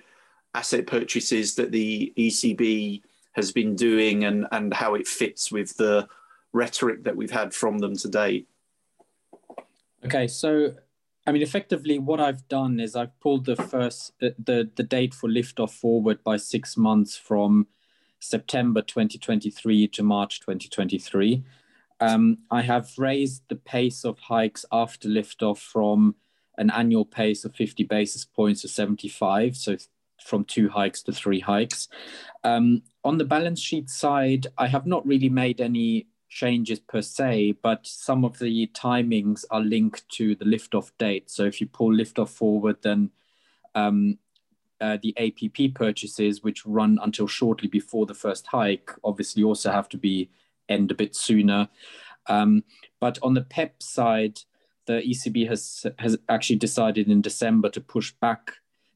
asset 0.55 0.87
purchases 0.87 1.53
that 1.55 1.71
the 1.71 2.11
ECB 2.17 3.03
has 3.33 3.51
been 3.51 3.75
doing 3.75 4.23
and 4.23 4.47
and 4.51 4.73
how 4.73 4.95
it 4.95 5.07
fits 5.07 5.51
with 5.51 5.77
the 5.77 6.07
rhetoric 6.53 7.03
that 7.03 7.15
we've 7.15 7.31
had 7.31 7.53
from 7.53 7.77
them 7.77 7.95
to 7.95 8.07
date. 8.07 8.47
Okay, 10.03 10.27
so 10.27 10.73
I 11.27 11.33
mean, 11.33 11.41
effectively, 11.41 11.99
what 11.99 12.21
I've 12.21 12.47
done 12.47 12.79
is 12.79 12.95
I've 12.95 13.19
pulled 13.19 13.45
the 13.45 13.57
first 13.57 14.13
the 14.19 14.33
the, 14.73 14.83
date 14.83 15.13
for 15.13 15.27
liftoff 15.27 15.71
forward 15.71 16.23
by 16.23 16.37
six 16.37 16.77
months 16.77 17.17
from 17.17 17.67
September 18.19 18.81
2023 18.81 19.89
to 19.89 20.03
March 20.03 20.39
2023. 20.39 21.43
Um, 21.99 22.37
I 22.49 22.61
have 22.61 22.91
raised 22.97 23.43
the 23.49 23.57
pace 23.57 24.05
of 24.05 24.17
hikes 24.19 24.65
after 24.71 25.09
liftoff 25.09 25.57
from 25.57 26.15
an 26.57 26.71
annual 26.71 27.05
pace 27.05 27.43
of 27.43 27.53
50 27.55 27.83
basis 27.83 28.23
points 28.23 28.61
to 28.61 28.69
75, 28.69 29.57
so 29.57 29.75
from 30.23 30.45
two 30.45 30.69
hikes 30.69 31.03
to 31.03 31.11
three 31.11 31.41
hikes. 31.41 31.89
Um, 32.45 32.83
on 33.03 33.17
the 33.17 33.25
balance 33.25 33.59
sheet 33.59 33.89
side, 33.89 34.47
I 34.57 34.67
have 34.67 34.87
not 34.87 35.05
really 35.05 35.29
made 35.29 35.59
any 35.59 36.07
changes 36.29 36.79
per 36.79 37.01
se, 37.01 37.57
but 37.61 37.85
some 37.85 38.25
of 38.25 38.39
the 38.39 38.67
timings 38.67 39.45
are 39.49 39.61
linked 39.61 40.07
to 40.09 40.35
the 40.35 40.45
liftoff 40.45 40.91
date. 40.97 41.29
So 41.29 41.43
if 41.43 41.61
you 41.61 41.67
pull 41.67 41.95
liftoff 41.95 42.29
forward, 42.29 42.77
then 42.81 43.11
um, 43.75 44.17
uh, 44.81 44.97
the 45.01 45.15
APP 45.17 45.73
purchases, 45.73 46.43
which 46.43 46.65
run 46.65 46.99
until 47.01 47.27
shortly 47.27 47.67
before 47.67 48.05
the 48.05 48.13
first 48.13 48.47
hike, 48.47 48.91
obviously 49.03 49.43
also 49.43 49.71
have 49.71 49.89
to 49.89 49.97
be 49.97 50.29
end 50.69 50.91
a 50.91 50.95
bit 50.95 51.15
sooner. 51.15 51.69
Um, 52.27 52.63
but 52.99 53.17
on 53.23 53.33
the 53.33 53.41
PEPP 53.41 53.81
side, 53.81 54.41
the 54.85 55.01
ECB 55.01 55.47
has 55.47 55.85
has 55.99 56.17
actually 56.29 56.57
decided 56.57 57.07
in 57.09 57.21
December 57.21 57.69
to 57.69 57.81
push 57.81 58.11
back 58.11 58.53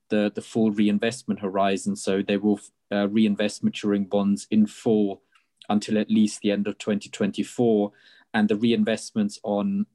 the 0.09 0.31
the 0.33 0.41
full 0.41 0.71
reinvestment 0.71 1.39
horizon. 1.39 1.95
So 1.95 2.21
they 2.21 2.37
will 2.37 2.59
uh, 2.91 3.07
reinvest 3.09 3.63
maturing 3.63 4.05
bonds 4.05 4.47
in 4.51 4.67
full 4.67 5.21
until 5.71 5.97
at 5.97 6.11
least 6.11 6.41
the 6.41 6.51
end 6.51 6.67
of 6.67 6.77
2024, 6.77 7.91
and 8.33 8.47
the 8.47 8.55
reinvestments 8.55 9.39
on 9.43 9.85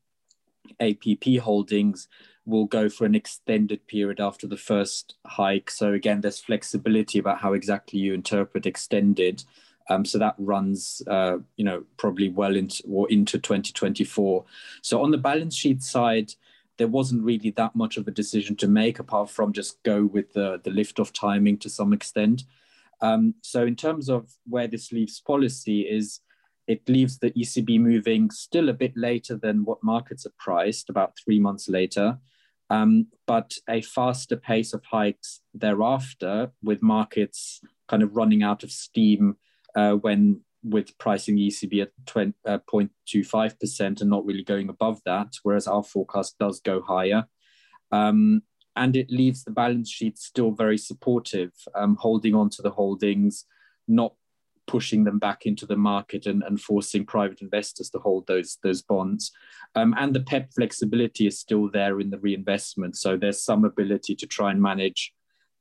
APP 0.81 1.43
holdings 1.43 2.09
will 2.45 2.67
go 2.67 2.89
for 2.89 3.05
an 3.05 3.15
extended 3.15 3.87
period 3.87 4.21
after 4.21 4.47
the 4.47 4.57
first 4.57 5.17
hike. 5.27 5.71
So 5.71 5.93
again, 5.93 6.21
there's 6.21 6.41
flexibility 6.41 7.19
about 7.19 7.41
how 7.41 7.53
exactly 7.53 7.99
you 7.99 8.15
interpret 8.15 8.67
extended. 8.67 9.45
Um, 9.89 10.05
so 10.05 10.19
that 10.19 10.35
runs, 10.39 11.03
uh, 11.07 11.39
you 11.57 11.65
know, 11.65 11.85
probably 11.97 12.29
well 12.29 12.57
into 12.57 12.83
or 12.89 13.11
into 13.11 13.39
2024. 13.39 14.45
So 14.83 15.03
on 15.03 15.11
the 15.11 15.19
balance 15.19 15.57
sheet 15.57 15.83
side, 15.83 16.33
there 16.79 16.89
wasn't 16.89 17.25
really 17.25 17.51
that 17.51 17.75
much 17.75 17.97
of 17.97 18.07
a 18.07 18.13
decision 18.13 18.55
to 18.57 18.69
make 18.69 18.99
apart 18.99 19.31
from 19.31 19.53
just 19.53 19.83
go 19.83 20.05
with 20.05 20.33
the, 20.33 20.61
the 20.63 20.71
lift 20.71 21.01
off 21.01 21.13
timing 21.13 21.59
to 21.59 21.71
some 21.71 21.93
extent. 21.93 22.45
Um, 23.01 23.35
so 23.43 23.65
in 23.65 23.77
terms 23.77 24.09
of 24.09 24.31
where 24.47 24.69
this 24.69 24.93
leaves 24.93 25.21
policy 25.21 25.83
is 25.83 26.21
it 26.67 26.89
leaves 26.89 27.19
the 27.19 27.31
ECB 27.31 27.79
moving 27.79 28.31
still 28.31 28.69
a 28.69 28.75
bit 28.75 28.93
later 28.97 29.37
than 29.37 29.65
what 29.65 29.85
markets 29.85 30.27
are 30.27 30.35
priced, 30.39 30.91
about 30.91 31.17
three 31.25 31.39
months 31.39 31.69
later, 31.69 32.19
um, 32.71 33.07
but 33.27 33.57
a 33.69 33.83
faster 33.83 34.37
pace 34.37 34.73
of 34.73 34.85
hikes 34.85 35.43
thereafter 35.55 36.51
with 36.65 36.83
markets 36.83 37.61
kind 37.87 38.03
of 38.03 38.17
running 38.17 38.43
out 38.43 38.65
of 38.65 38.73
steam 38.73 39.37
uh, 39.77 39.93
when 39.93 40.41
with 40.65 40.99
pricing 40.99 41.37
ECB 41.37 41.83
at 41.83 41.93
20, 42.07 42.33
uh, 42.45 42.59
0.25% 42.69 44.01
and 44.01 44.11
not 44.11 44.25
really 44.25 44.43
going 44.43 44.69
above 44.69 45.01
that, 45.05 45.29
whereas 45.45 45.69
our 45.69 45.85
forecast 45.85 46.37
does 46.41 46.61
go 46.61 46.83
higher. 46.83 47.27
Um, 47.93 48.43
and 48.77 48.97
it 48.97 49.11
leaves 49.11 49.45
the 49.45 49.51
balance 49.51 49.91
sheet 49.91 50.19
still 50.19 50.51
very 50.51 50.79
supportive, 50.79 51.53
um, 51.75 51.97
holding 51.99 52.35
on 52.35 52.51
to 52.51 52.63
the 52.63 52.71
holdings, 52.71 53.45
not 53.89 54.15
pushing 54.67 55.05
them 55.05 55.19
back 55.19 55.47
into 55.47 55.65
the 55.65 55.77
market 55.77 56.27
and, 56.27 56.43
and 56.43 56.61
forcing 56.61 57.07
private 57.07 57.41
investors 57.41 57.89
to 57.91 57.99
hold 57.99 58.27
those 58.27 58.59
those 58.63 58.83
bonds. 58.83 59.33
Um, 59.75 59.95
and 59.97 60.15
the 60.15 60.21
PEPP 60.21 60.55
flexibility 60.55 61.27
is 61.27 61.39
still 61.39 61.71
there 61.71 62.01
in 62.01 62.11
the 62.11 62.19
reinvestment. 62.19 62.97
So 62.97 63.17
there's 63.17 63.43
some 63.43 63.65
ability 63.65 64.15
to 64.17 64.27
try 64.27 64.51
and 64.51 64.61
manage 64.61 65.13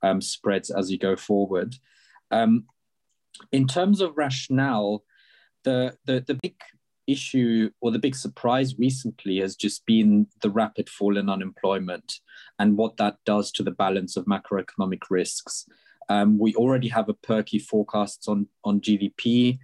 um, 0.01 0.21
spreads 0.21 0.69
as 0.69 0.91
you 0.91 0.97
go 0.97 1.15
forward. 1.15 1.75
Um, 2.31 2.65
in 3.51 3.67
terms 3.67 4.01
of 4.01 4.17
rationale, 4.17 5.03
the, 5.63 5.97
the, 6.05 6.23
the 6.25 6.35
big 6.35 6.55
issue 7.07 7.69
or 7.81 7.91
the 7.91 7.99
big 7.99 8.15
surprise 8.15 8.77
recently 8.77 9.39
has 9.39 9.55
just 9.55 9.85
been 9.85 10.27
the 10.41 10.49
rapid 10.49 10.89
fall 10.89 11.17
in 11.17 11.29
unemployment 11.29 12.19
and 12.59 12.77
what 12.77 12.97
that 12.97 13.17
does 13.25 13.51
to 13.51 13.63
the 13.63 13.71
balance 13.71 14.17
of 14.17 14.25
macroeconomic 14.25 15.01
risks. 15.09 15.65
Um, 16.09 16.37
we 16.37 16.53
already 16.55 16.87
have 16.89 17.09
a 17.09 17.13
perky 17.13 17.59
forecasts 17.59 18.27
on, 18.27 18.47
on 18.63 18.81
GDP. 18.81 19.59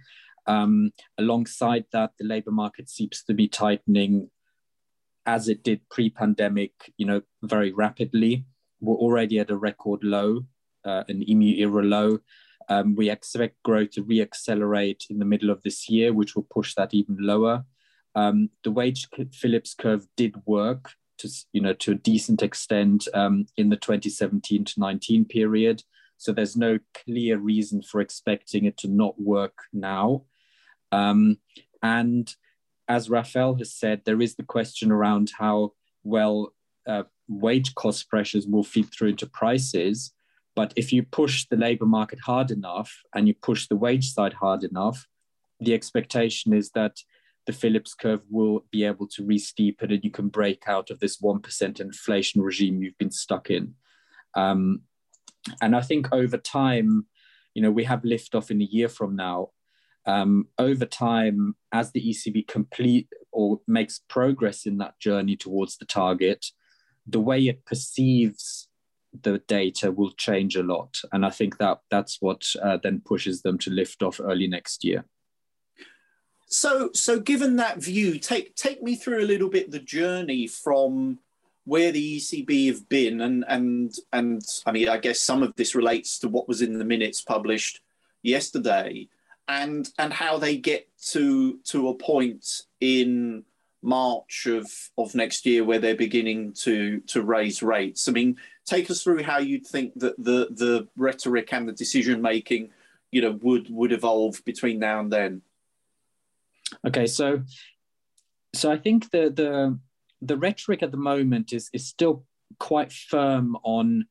Um, 0.46 0.92
alongside 1.18 1.84
that, 1.92 2.12
the 2.18 2.26
labor 2.26 2.50
market 2.50 2.88
seems 2.88 3.22
to 3.24 3.34
be 3.34 3.48
tightening 3.48 4.30
as 5.24 5.48
it 5.48 5.62
did 5.62 5.88
pre-pandemic, 5.88 6.72
you 6.96 7.06
know, 7.06 7.22
very 7.42 7.72
rapidly. 7.72 8.44
We're 8.80 8.96
already 8.96 9.38
at 9.38 9.50
a 9.50 9.56
record 9.56 10.02
low, 10.02 10.40
uh, 10.84 11.04
an 11.08 11.22
EMU 11.28 11.54
era 11.58 11.82
low. 11.84 12.18
Um, 12.72 12.94
we 12.94 13.10
expect 13.10 13.62
growth 13.62 13.90
to 13.92 14.04
reaccelerate 14.04 15.10
in 15.10 15.18
the 15.18 15.26
middle 15.26 15.50
of 15.50 15.62
this 15.62 15.90
year, 15.90 16.12
which 16.12 16.34
will 16.34 16.46
push 16.50 16.74
that 16.74 16.94
even 16.94 17.16
lower. 17.20 17.64
Um, 18.14 18.48
the 18.64 18.70
wage 18.70 19.08
Phillips 19.32 19.74
curve 19.74 20.06
did 20.16 20.34
work 20.46 20.92
to, 21.18 21.28
a 21.54 21.94
decent 21.94 22.42
extent 22.42 23.08
um, 23.12 23.46
in 23.56 23.68
the 23.68 23.76
2017 23.76 24.64
to 24.64 24.80
19 24.80 25.26
period. 25.26 25.82
So 26.16 26.32
there's 26.32 26.56
no 26.56 26.78
clear 27.04 27.36
reason 27.36 27.82
for 27.82 28.00
expecting 28.00 28.64
it 28.64 28.78
to 28.78 28.88
not 28.88 29.20
work 29.20 29.58
now. 29.72 30.22
And 30.92 32.34
as 32.88 33.10
Raphael 33.10 33.54
has 33.56 33.74
said, 33.74 34.02
there 34.04 34.20
is 34.20 34.36
the 34.36 34.42
question 34.42 34.90
around 34.90 35.32
how 35.38 35.72
well 36.04 36.52
uh, 36.86 37.04
wage 37.28 37.74
cost 37.74 38.08
pressures 38.08 38.46
will 38.46 38.64
feed 38.64 38.88
through 38.92 39.10
into 39.10 39.26
prices. 39.26 40.12
But 40.54 40.72
if 40.76 40.92
you 40.92 41.02
push 41.02 41.46
the 41.48 41.56
labor 41.56 41.86
market 41.86 42.20
hard 42.20 42.50
enough 42.50 42.92
and 43.14 43.26
you 43.26 43.34
push 43.34 43.68
the 43.68 43.76
wage 43.76 44.12
side 44.12 44.34
hard 44.34 44.64
enough, 44.64 45.06
the 45.60 45.74
expectation 45.74 46.52
is 46.52 46.70
that 46.70 46.96
the 47.46 47.52
Phillips 47.52 47.94
curve 47.94 48.22
will 48.30 48.64
be 48.70 48.84
able 48.84 49.08
to 49.08 49.24
re-steepen 49.24 49.92
and 49.92 50.04
you 50.04 50.10
can 50.10 50.28
break 50.28 50.64
out 50.66 50.90
of 50.90 51.00
this 51.00 51.20
1% 51.20 51.80
inflation 51.80 52.42
regime 52.42 52.82
you've 52.82 52.98
been 52.98 53.10
stuck 53.10 53.50
in. 53.50 53.74
Um, 54.34 54.82
and 55.60 55.74
I 55.74 55.80
think 55.80 56.12
over 56.12 56.36
time, 56.36 57.06
you 57.54 57.62
know, 57.62 57.70
we 57.70 57.84
have 57.84 58.02
liftoff 58.02 58.50
in 58.50 58.60
a 58.60 58.66
year 58.66 58.88
from 58.88 59.16
now. 59.16 59.48
Um, 60.06 60.48
over 60.58 60.84
time, 60.84 61.56
as 61.72 61.92
the 61.92 62.00
ECB 62.00 62.46
complete 62.46 63.08
or 63.32 63.60
makes 63.66 64.00
progress 64.08 64.66
in 64.66 64.78
that 64.78 64.98
journey 65.00 65.36
towards 65.36 65.78
the 65.78 65.84
target, 65.84 66.46
the 67.06 67.20
way 67.20 67.40
it 67.46 67.64
perceives 67.64 68.68
the 69.20 69.38
data 69.46 69.90
will 69.90 70.12
change 70.12 70.56
a 70.56 70.62
lot. 70.62 71.00
And 71.12 71.24
I 71.24 71.30
think 71.30 71.58
that 71.58 71.80
that's 71.90 72.18
what 72.20 72.44
uh, 72.62 72.78
then 72.82 73.02
pushes 73.04 73.42
them 73.42 73.58
to 73.58 73.70
lift 73.70 74.02
off 74.02 74.20
early 74.22 74.46
next 74.46 74.84
year. 74.84 75.04
So, 76.46 76.90
so 76.92 77.18
given 77.18 77.56
that 77.56 77.82
view, 77.82 78.18
take 78.18 78.54
take 78.56 78.82
me 78.82 78.94
through 78.94 79.20
a 79.20 79.26
little 79.26 79.48
bit 79.48 79.70
the 79.70 79.78
journey 79.78 80.46
from 80.46 81.18
where 81.64 81.92
the 81.92 82.18
ECB 82.18 82.66
have 82.66 82.88
been, 82.88 83.20
and 83.22 83.44
and 83.48 83.94
and 84.12 84.42
I 84.66 84.72
mean, 84.72 84.88
I 84.88 84.98
guess 84.98 85.20
some 85.20 85.42
of 85.42 85.54
this 85.56 85.74
relates 85.74 86.18
to 86.18 86.28
what 86.28 86.48
was 86.48 86.60
in 86.60 86.78
the 86.78 86.84
minutes 86.84 87.22
published 87.22 87.80
yesterday, 88.22 89.08
and 89.48 89.88
and 89.98 90.12
how 90.12 90.36
they 90.38 90.58
get 90.58 90.88
to 91.12 91.58
to 91.64 91.88
a 91.88 91.94
point 91.94 92.62
in 92.80 93.44
March 93.82 94.46
of 94.46 94.70
of 94.98 95.14
next 95.14 95.46
year 95.46 95.64
where 95.64 95.78
they're 95.78 95.94
beginning 95.94 96.52
to 96.52 97.00
to 97.06 97.22
raise 97.22 97.62
rates. 97.62 98.08
I 98.08 98.12
mean, 98.12 98.36
take 98.66 98.90
us 98.90 99.02
through 99.02 99.22
how 99.22 99.38
you'd 99.38 99.66
think 99.66 99.94
that 99.96 100.16
the 100.18 100.48
the 100.50 100.88
rhetoric 100.96 101.52
and 101.52 101.68
the 101.68 101.72
decision 101.72 102.22
making, 102.22 102.70
you 103.10 103.20
know, 103.20 103.38
would 103.42 103.68
would 103.70 103.92
evolve 103.92 104.42
between 104.44 104.78
now 104.78 105.00
and 105.00 105.12
then. 105.12 105.42
Okay, 106.86 107.06
so 107.06 107.42
so 108.54 108.70
I 108.70 108.78
think 108.78 109.10
the 109.10 109.30
the 109.30 109.78
the 110.20 110.36
rhetoric 110.36 110.82
at 110.82 110.90
the 110.90 110.96
moment 110.96 111.52
is 111.52 111.68
is 111.72 111.86
still 111.86 112.24
quite 112.58 112.92
firm 112.92 113.56
on 113.62 114.06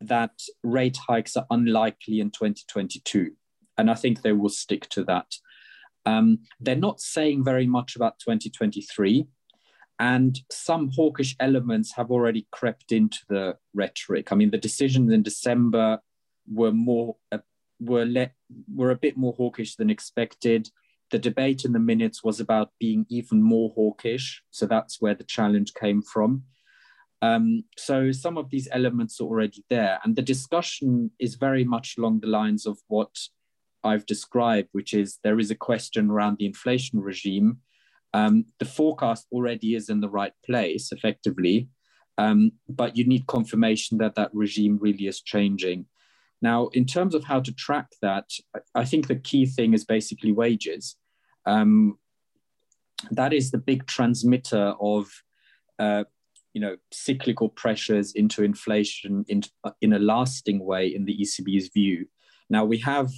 that 0.00 0.40
rate 0.62 0.98
hikes 1.08 1.36
are 1.36 1.46
unlikely 1.50 2.20
in 2.20 2.30
2022, 2.30 3.32
and 3.76 3.90
I 3.90 3.94
think 3.94 4.22
they 4.22 4.32
will 4.32 4.48
stick 4.48 4.88
to 4.90 5.04
that. 5.04 5.34
Um, 6.06 6.40
they're 6.60 6.76
not 6.76 7.00
saying 7.00 7.44
very 7.44 7.66
much 7.66 7.96
about 7.96 8.18
2023, 8.20 9.26
and 10.00 10.40
some 10.50 10.90
hawkish 10.90 11.36
elements 11.40 11.92
have 11.94 12.10
already 12.10 12.48
crept 12.50 12.90
into 12.90 13.18
the 13.28 13.56
rhetoric. 13.74 14.32
I 14.32 14.34
mean, 14.34 14.50
the 14.50 14.58
decisions 14.58 15.12
in 15.12 15.22
December 15.22 16.00
were 16.50 16.72
more 16.72 17.16
uh, 17.30 17.38
were 17.78 18.06
let 18.06 18.32
were 18.74 18.90
a 18.90 18.96
bit 18.96 19.16
more 19.18 19.34
hawkish 19.34 19.76
than 19.76 19.90
expected. 19.90 20.70
The 21.10 21.18
debate 21.18 21.64
in 21.66 21.72
the 21.72 21.78
minutes 21.78 22.24
was 22.24 22.40
about 22.40 22.70
being 22.80 23.04
even 23.10 23.42
more 23.42 23.72
hawkish, 23.74 24.42
so 24.50 24.64
that's 24.64 25.02
where 25.02 25.14
the 25.14 25.24
challenge 25.24 25.74
came 25.74 26.00
from. 26.00 26.44
Um, 27.20 27.64
so 27.76 28.10
some 28.10 28.38
of 28.38 28.48
these 28.48 28.68
elements 28.72 29.20
are 29.20 29.24
already 29.24 29.64
there, 29.68 29.98
and 30.02 30.16
the 30.16 30.22
discussion 30.22 31.10
is 31.18 31.34
very 31.34 31.64
much 31.64 31.96
along 31.98 32.20
the 32.20 32.26
lines 32.26 32.64
of 32.64 32.78
what 32.88 33.14
I've 33.84 34.06
described, 34.06 34.68
which 34.72 34.94
is 34.94 35.18
there 35.22 35.38
is 35.38 35.50
a 35.50 35.54
question 35.54 36.10
around 36.10 36.38
the 36.38 36.46
inflation 36.46 37.00
regime. 37.00 37.58
Um, 38.12 38.46
the 38.58 38.64
forecast 38.64 39.26
already 39.32 39.74
is 39.74 39.88
in 39.88 40.00
the 40.00 40.08
right 40.08 40.32
place, 40.44 40.92
effectively, 40.92 41.68
um, 42.18 42.52
but 42.68 42.96
you 42.96 43.06
need 43.06 43.26
confirmation 43.26 43.98
that 43.98 44.14
that 44.16 44.30
regime 44.34 44.78
really 44.80 45.06
is 45.06 45.20
changing. 45.20 45.86
Now, 46.42 46.68
in 46.68 46.86
terms 46.86 47.14
of 47.14 47.24
how 47.24 47.40
to 47.40 47.52
track 47.52 47.88
that, 48.02 48.30
I 48.74 48.84
think 48.84 49.06
the 49.06 49.16
key 49.16 49.46
thing 49.46 49.74
is 49.74 49.84
basically 49.84 50.32
wages. 50.32 50.96
Um, 51.46 51.98
that 53.10 53.32
is 53.32 53.50
the 53.50 53.58
big 53.58 53.86
transmitter 53.86 54.74
of, 54.80 55.06
uh, 55.78 56.04
you 56.52 56.60
know, 56.60 56.76
cyclical 56.92 57.48
pressures 57.48 58.12
into 58.12 58.42
inflation 58.42 59.24
in, 59.28 59.42
in 59.80 59.92
a 59.92 59.98
lasting 59.98 60.64
way 60.64 60.86
in 60.88 61.04
the 61.04 61.16
ECB's 61.16 61.68
view. 61.68 62.06
Now 62.48 62.64
we 62.64 62.78
have 62.78 63.10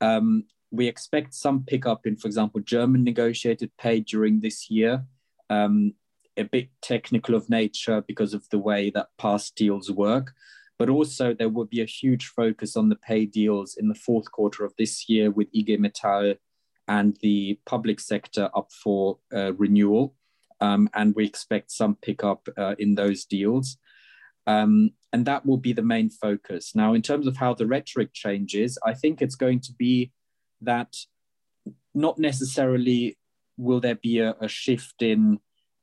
um, 0.00 0.44
we 0.72 0.88
expect 0.88 1.34
some 1.34 1.62
pickup 1.64 2.06
in, 2.06 2.16
for 2.16 2.26
example, 2.26 2.60
German 2.60 3.04
negotiated 3.04 3.70
pay 3.78 4.00
during 4.00 4.40
this 4.40 4.70
year. 4.70 5.04
Um, 5.50 5.94
a 6.38 6.44
bit 6.44 6.70
technical 6.80 7.34
of 7.34 7.50
nature 7.50 8.02
because 8.08 8.32
of 8.32 8.48
the 8.48 8.58
way 8.58 8.88
that 8.90 9.08
past 9.18 9.54
deals 9.54 9.90
work. 9.90 10.32
But 10.78 10.88
also, 10.88 11.34
there 11.34 11.50
will 11.50 11.66
be 11.66 11.82
a 11.82 11.86
huge 11.86 12.26
focus 12.28 12.74
on 12.74 12.88
the 12.88 12.96
pay 12.96 13.26
deals 13.26 13.76
in 13.76 13.88
the 13.88 13.94
fourth 13.94 14.32
quarter 14.32 14.64
of 14.64 14.72
this 14.78 15.08
year 15.10 15.30
with 15.30 15.48
IG 15.52 15.78
Metall 15.78 16.36
and 16.88 17.16
the 17.20 17.60
public 17.66 18.00
sector 18.00 18.48
up 18.56 18.72
for 18.72 19.18
uh, 19.32 19.52
renewal. 19.52 20.14
Um, 20.60 20.88
and 20.94 21.14
we 21.14 21.26
expect 21.26 21.70
some 21.70 21.96
pickup 21.96 22.48
uh, 22.56 22.76
in 22.78 22.94
those 22.94 23.26
deals. 23.26 23.76
Um, 24.46 24.92
and 25.12 25.26
that 25.26 25.44
will 25.44 25.58
be 25.58 25.72
the 25.72 25.82
main 25.82 26.08
focus. 26.08 26.74
Now, 26.74 26.94
in 26.94 27.02
terms 27.02 27.26
of 27.26 27.36
how 27.36 27.54
the 27.54 27.66
rhetoric 27.66 28.12
changes, 28.14 28.78
I 28.84 28.94
think 28.94 29.20
it's 29.20 29.36
going 29.36 29.60
to 29.60 29.72
be 29.74 30.10
that 30.62 30.96
not 31.94 32.18
necessarily 32.18 33.18
will 33.56 33.80
there 33.80 33.96
be 33.96 34.18
a, 34.18 34.34
a 34.40 34.48
shift 34.48 35.02
in 35.02 35.38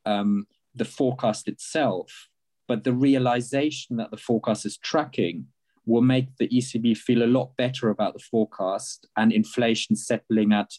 um, 0.06 0.48
the 0.76 0.86
forecast 0.86 1.48
itself, 1.48 2.28
but 2.68 2.84
the 2.84 2.94
realization 2.94 3.98
that 3.98 4.12
the 4.12 4.18
forecast 4.18 4.66
is 4.66 4.78
tracking 4.78 5.48
will 5.86 6.02
make 6.02 6.28
the 6.38 6.48
ECB 6.50 6.96
feel 6.98 7.24
a 7.24 7.26
lot 7.26 7.56
better 7.58 7.90
about 7.90 8.14
the 8.14 8.20
forecast 8.20 9.08
and 9.18 9.32
inflation 9.32 9.96
settling 9.96 10.54
at 10.54 10.72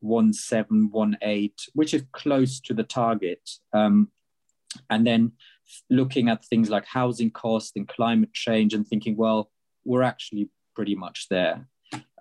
1718, 0.00 1.50
which 1.74 1.94
is 1.94 2.04
close 2.12 2.60
to 2.60 2.74
the 2.74 2.82
target. 2.82 3.48
Um, 3.72 4.08
and 4.88 5.06
then 5.06 5.32
looking 5.90 6.28
at 6.28 6.44
things 6.44 6.70
like 6.70 6.86
housing 6.86 7.30
costs 7.30 7.72
and 7.76 7.88
climate 7.88 8.32
change 8.32 8.74
and 8.74 8.86
thinking, 8.86 9.16
well, 9.16 9.50
we're 9.84 10.02
actually 10.02 10.48
pretty 10.74 10.94
much 10.94 11.28
there. 11.28 11.66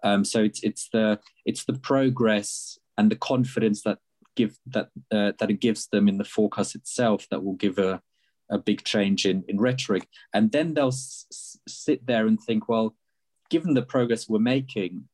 Um, 0.04 0.26
so 0.26 0.44
it's 0.44 0.64
it's 0.64 0.90
the 0.92 1.20
it's 1.46 1.66
the 1.66 1.74
progress 1.74 2.78
and 2.98 3.12
the 3.12 3.16
confidence 3.16 3.84
that 3.84 4.00
give 4.36 4.58
that 4.68 4.90
uh, 5.12 5.34
that 5.40 5.50
it 5.50 5.60
gives 5.60 5.88
them 5.88 6.08
in 6.08 6.18
the 6.18 6.26
forecast 6.26 6.76
itself 6.76 7.28
that 7.30 7.44
will 7.44 7.54
give 7.54 7.78
a 7.78 8.02
a 8.50 8.58
big 8.58 8.84
change 8.84 9.26
in 9.26 9.44
in 9.48 9.60
rhetoric, 9.60 10.08
and 10.34 10.52
then 10.52 10.74
they'll 10.74 10.88
s- 10.88 11.58
sit 11.68 12.06
there 12.06 12.28
and 12.28 12.40
think, 12.42 12.68
well, 12.68 12.96
given 13.50 13.74
the 13.74 13.82
progress 13.82 14.28
we're 14.28 14.40
making, 14.40 15.06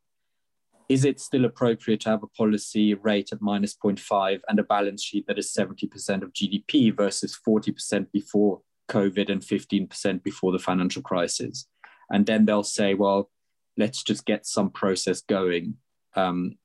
is 0.90 1.04
it 1.04 1.20
still 1.20 1.46
appropriate 1.46 2.00
to 2.02 2.10
have 2.10 2.24
a 2.24 2.28
policy 2.28 2.94
rate 2.94 3.30
at 3.32 3.42
minus 3.42 3.76
0.5 3.76 4.40
and 4.48 4.60
a 4.60 4.64
balance 4.64 5.04
sheet 5.04 5.26
that 5.28 5.38
is 5.38 5.54
70% 5.54 6.24
of 6.24 6.32
GDP 6.32 6.96
versus 6.96 7.38
40% 7.46 8.08
before 8.12 8.62
COVID 8.90 9.30
and 9.30 9.42
15% 9.42 10.24
before 10.24 10.52
the 10.52 10.60
financial 10.60 11.02
crisis? 11.02 11.68
And 12.10 12.26
then 12.26 12.46
they'll 12.46 12.64
say, 12.64 12.94
well, 12.94 13.30
let's 13.78 14.04
just 14.04 14.26
get 14.26 14.46
some 14.46 14.70
process 14.70 15.22
going 15.22 15.76
um, 16.16 16.58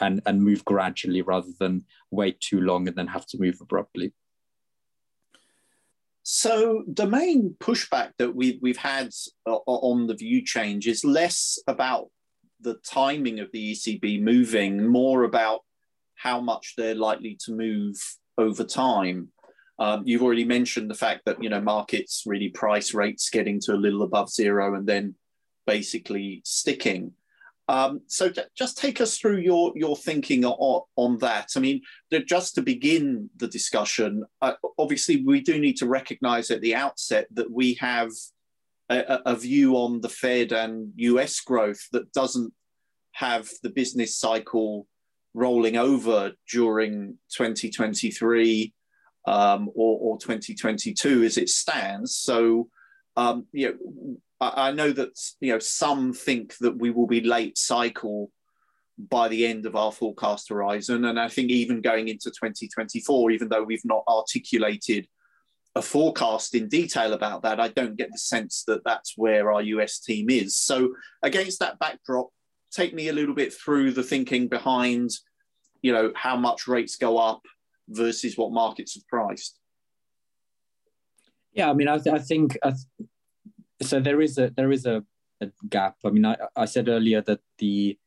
and, 0.00 0.22
and 0.26 0.42
move 0.42 0.64
gradually 0.64 1.22
rather 1.22 1.50
than 1.58 1.84
wait 2.10 2.40
too 2.40 2.60
long 2.60 2.88
and 2.88 2.96
then 2.96 3.08
have 3.08 3.26
to 3.26 3.38
move 3.38 3.58
abruptly. 3.60 4.12
So 6.22 6.84
the 6.86 7.06
main 7.06 7.56
pushback 7.58 8.12
that 8.18 8.34
we, 8.34 8.58
we've 8.62 8.76
had 8.76 9.10
on 9.44 10.06
the 10.06 10.14
view 10.14 10.44
change 10.44 10.86
is 10.86 11.04
less 11.04 11.58
about 11.66 12.10
the 12.60 12.76
timing 12.86 13.40
of 13.40 13.50
the 13.52 13.72
ECB 13.72 14.22
moving, 14.22 14.86
more 14.86 15.24
about 15.24 15.60
how 16.14 16.40
much 16.40 16.74
they're 16.76 16.94
likely 16.94 17.36
to 17.44 17.52
move 17.52 17.96
over 18.38 18.62
time. 18.62 19.28
Um, 19.80 20.02
you've 20.04 20.22
already 20.22 20.44
mentioned 20.44 20.88
the 20.88 20.94
fact 20.94 21.22
that 21.26 21.42
you 21.42 21.48
know 21.48 21.60
markets 21.60 22.22
really 22.24 22.50
price 22.50 22.94
rates 22.94 23.30
getting 23.30 23.58
to 23.60 23.72
a 23.72 23.74
little 23.74 24.02
above 24.02 24.30
zero 24.30 24.76
and 24.76 24.86
then 24.86 25.16
basically 25.66 26.42
sticking. 26.44 27.12
Um, 27.68 28.00
so 28.06 28.30
just 28.56 28.76
take 28.76 29.00
us 29.00 29.18
through 29.18 29.38
your 29.38 29.72
your 29.76 29.96
thinking 29.96 30.44
on, 30.44 30.82
on 30.96 31.18
that. 31.18 31.50
I 31.56 31.60
mean, 31.60 31.80
just 32.26 32.54
to 32.56 32.62
begin 32.62 33.30
the 33.36 33.48
discussion, 33.48 34.24
uh, 34.40 34.54
obviously 34.78 35.22
we 35.24 35.40
do 35.40 35.58
need 35.58 35.76
to 35.78 35.86
recognise 35.86 36.50
at 36.50 36.60
the 36.60 36.74
outset 36.74 37.28
that 37.32 37.50
we 37.50 37.74
have 37.74 38.10
a, 38.90 39.20
a, 39.26 39.36
view 39.36 39.76
on 39.76 40.00
the 40.00 40.08
Fed 40.08 40.52
and 40.52 40.92
US 40.96 41.40
growth 41.40 41.80
that 41.92 42.12
doesn't 42.12 42.52
have 43.12 43.48
the 43.62 43.70
business 43.70 44.16
cycle 44.16 44.86
rolling 45.34 45.76
over 45.76 46.32
during 46.50 47.18
2023 47.36 48.74
um, 49.26 49.70
or, 49.74 49.98
or 50.00 50.18
2022 50.18 51.22
as 51.22 51.38
it 51.38 51.48
stands. 51.48 52.16
So, 52.16 52.68
um, 53.16 53.46
you 53.52 53.68
know, 53.68 54.16
I, 54.40 54.68
I 54.68 54.72
know 54.72 54.92
that 54.92 55.18
you 55.40 55.52
know 55.52 55.58
some 55.58 56.12
think 56.12 56.56
that 56.58 56.78
we 56.78 56.90
will 56.90 57.06
be 57.06 57.20
late 57.20 57.58
cycle 57.58 58.30
by 58.98 59.28
the 59.28 59.46
end 59.46 59.66
of 59.66 59.74
our 59.74 59.92
forecast 59.92 60.48
horizon, 60.48 61.04
and 61.04 61.18
I 61.18 61.28
think 61.28 61.50
even 61.50 61.80
going 61.80 62.08
into 62.08 62.30
2024, 62.30 63.30
even 63.30 63.48
though 63.48 63.62
we've 63.62 63.84
not 63.84 64.04
articulated 64.08 65.06
a 65.74 65.82
forecast 65.82 66.54
in 66.54 66.68
detail 66.68 67.14
about 67.14 67.42
that, 67.42 67.58
I 67.58 67.68
don't 67.68 67.96
get 67.96 68.10
the 68.12 68.18
sense 68.18 68.64
that 68.66 68.84
that's 68.84 69.14
where 69.16 69.50
our 69.50 69.62
US 69.62 69.98
team 70.00 70.28
is. 70.28 70.56
So, 70.56 70.94
against 71.22 71.60
that 71.60 71.78
backdrop, 71.78 72.28
take 72.70 72.94
me 72.94 73.08
a 73.08 73.12
little 73.12 73.34
bit 73.34 73.52
through 73.52 73.92
the 73.92 74.02
thinking 74.02 74.48
behind, 74.48 75.10
you 75.80 75.92
know, 75.92 76.12
how 76.14 76.36
much 76.36 76.68
rates 76.68 76.96
go 76.96 77.18
up 77.18 77.42
versus 77.88 78.36
what 78.36 78.52
markets 78.52 78.94
have 78.94 79.06
priced. 79.08 79.58
Yeah, 81.52 81.70
I 81.70 81.74
mean, 81.74 81.88
I, 81.88 81.98
th- 81.98 82.14
I 82.14 82.18
think 82.18 82.58
I 82.62 82.70
th- 82.70 83.08
so. 83.82 84.00
There 84.00 84.20
is 84.20 84.38
a 84.38 84.50
there 84.56 84.72
is 84.72 84.86
a, 84.86 85.04
a 85.40 85.50
gap. 85.68 85.96
I 86.04 86.10
mean, 86.10 86.24
I, 86.24 86.36
I 86.56 86.64
said 86.64 86.88
earlier 86.88 87.20
that 87.22 87.40
the 87.58 87.98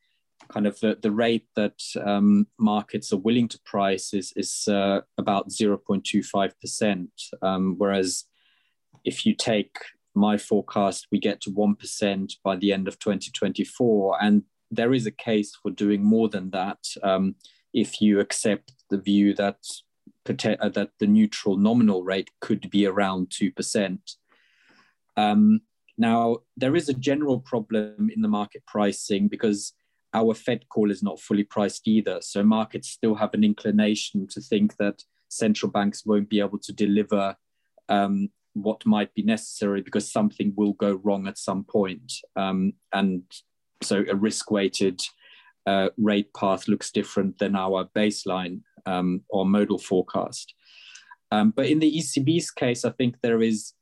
kind 0.48 0.66
of 0.66 0.78
the, 0.80 0.98
the 1.00 1.10
rate 1.10 1.46
that 1.56 1.80
um, 2.04 2.46
markets 2.58 3.12
are 3.12 3.18
willing 3.18 3.48
to 3.48 3.60
price 3.64 4.12
is, 4.12 4.32
is 4.36 4.68
uh, 4.68 5.00
about 5.18 5.48
0.25%. 5.48 7.08
Um, 7.42 7.74
whereas 7.78 8.24
if 9.04 9.26
you 9.26 9.34
take 9.34 9.76
my 10.14 10.36
forecast, 10.36 11.08
we 11.10 11.18
get 11.18 11.40
to 11.42 11.50
1% 11.50 12.32
by 12.44 12.56
the 12.56 12.72
end 12.72 12.88
of 12.88 12.98
2024. 12.98 14.22
And 14.22 14.42
there 14.70 14.92
is 14.92 15.06
a 15.06 15.10
case 15.10 15.54
for 15.54 15.70
doing 15.70 16.02
more 16.02 16.28
than 16.28 16.50
that 16.50 16.78
um, 17.02 17.36
if 17.72 18.00
you 18.00 18.20
accept 18.20 18.72
the 18.90 18.98
view 18.98 19.34
that, 19.34 19.58
uh, 19.58 19.80
that 20.26 20.90
the 20.98 21.06
neutral 21.06 21.56
nominal 21.56 22.04
rate 22.04 22.30
could 22.40 22.70
be 22.70 22.86
around 22.86 23.30
2%. 23.30 23.98
Um, 25.16 25.60
now, 25.98 26.38
there 26.56 26.76
is 26.76 26.88
a 26.88 26.94
general 26.94 27.40
problem 27.40 28.10
in 28.14 28.20
the 28.20 28.28
market 28.28 28.62
pricing 28.66 29.28
because 29.28 29.72
our 30.12 30.34
Fed 30.34 30.68
call 30.68 30.90
is 30.90 31.02
not 31.02 31.20
fully 31.20 31.44
priced 31.44 31.86
either. 31.88 32.18
So 32.20 32.42
markets 32.42 32.88
still 32.88 33.14
have 33.14 33.34
an 33.34 33.44
inclination 33.44 34.26
to 34.28 34.40
think 34.40 34.76
that 34.78 35.02
central 35.28 35.70
banks 35.70 36.04
won't 36.06 36.28
be 36.28 36.40
able 36.40 36.58
to 36.58 36.72
deliver 36.72 37.36
um, 37.88 38.30
what 38.54 38.84
might 38.86 39.12
be 39.14 39.22
necessary 39.22 39.82
because 39.82 40.10
something 40.10 40.52
will 40.56 40.72
go 40.74 40.94
wrong 41.04 41.26
at 41.26 41.38
some 41.38 41.64
point. 41.64 42.12
Um, 42.34 42.72
and 42.92 43.22
so 43.82 44.04
a 44.08 44.16
risk 44.16 44.50
weighted 44.50 45.00
uh, 45.66 45.90
rate 45.98 46.32
path 46.34 46.68
looks 46.68 46.90
different 46.90 47.38
than 47.38 47.54
our 47.56 47.88
baseline 47.94 48.60
um, 48.86 49.22
or 49.28 49.44
modal 49.44 49.78
forecast. 49.78 50.54
Um, 51.30 51.50
but 51.50 51.66
in 51.66 51.80
the 51.80 51.92
ECB's 51.92 52.50
case, 52.50 52.84
I 52.84 52.90
think 52.90 53.16
there 53.20 53.42
is 53.42 53.72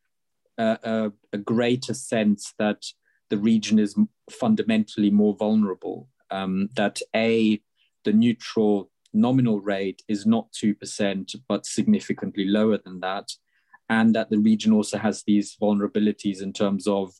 a, 0.58 0.78
a, 0.82 1.12
a 1.34 1.38
greater 1.38 1.94
sense 1.94 2.54
that 2.58 2.82
the 3.30 3.38
region 3.38 3.78
is 3.78 3.96
fundamentally 4.30 5.10
more 5.10 5.34
vulnerable 5.36 6.08
um, 6.30 6.68
that 6.74 7.00
A, 7.14 7.60
the 8.04 8.12
neutral 8.12 8.90
nominal 9.12 9.60
rate 9.60 10.02
is 10.08 10.26
not 10.26 10.52
2%, 10.52 11.36
but 11.48 11.64
significantly 11.66 12.44
lower 12.44 12.78
than 12.78 13.00
that. 13.00 13.30
And 13.88 14.14
that 14.14 14.30
the 14.30 14.38
region 14.38 14.72
also 14.72 14.98
has 14.98 15.22
these 15.22 15.56
vulnerabilities 15.60 16.42
in 16.42 16.52
terms 16.52 16.86
of 16.86 17.12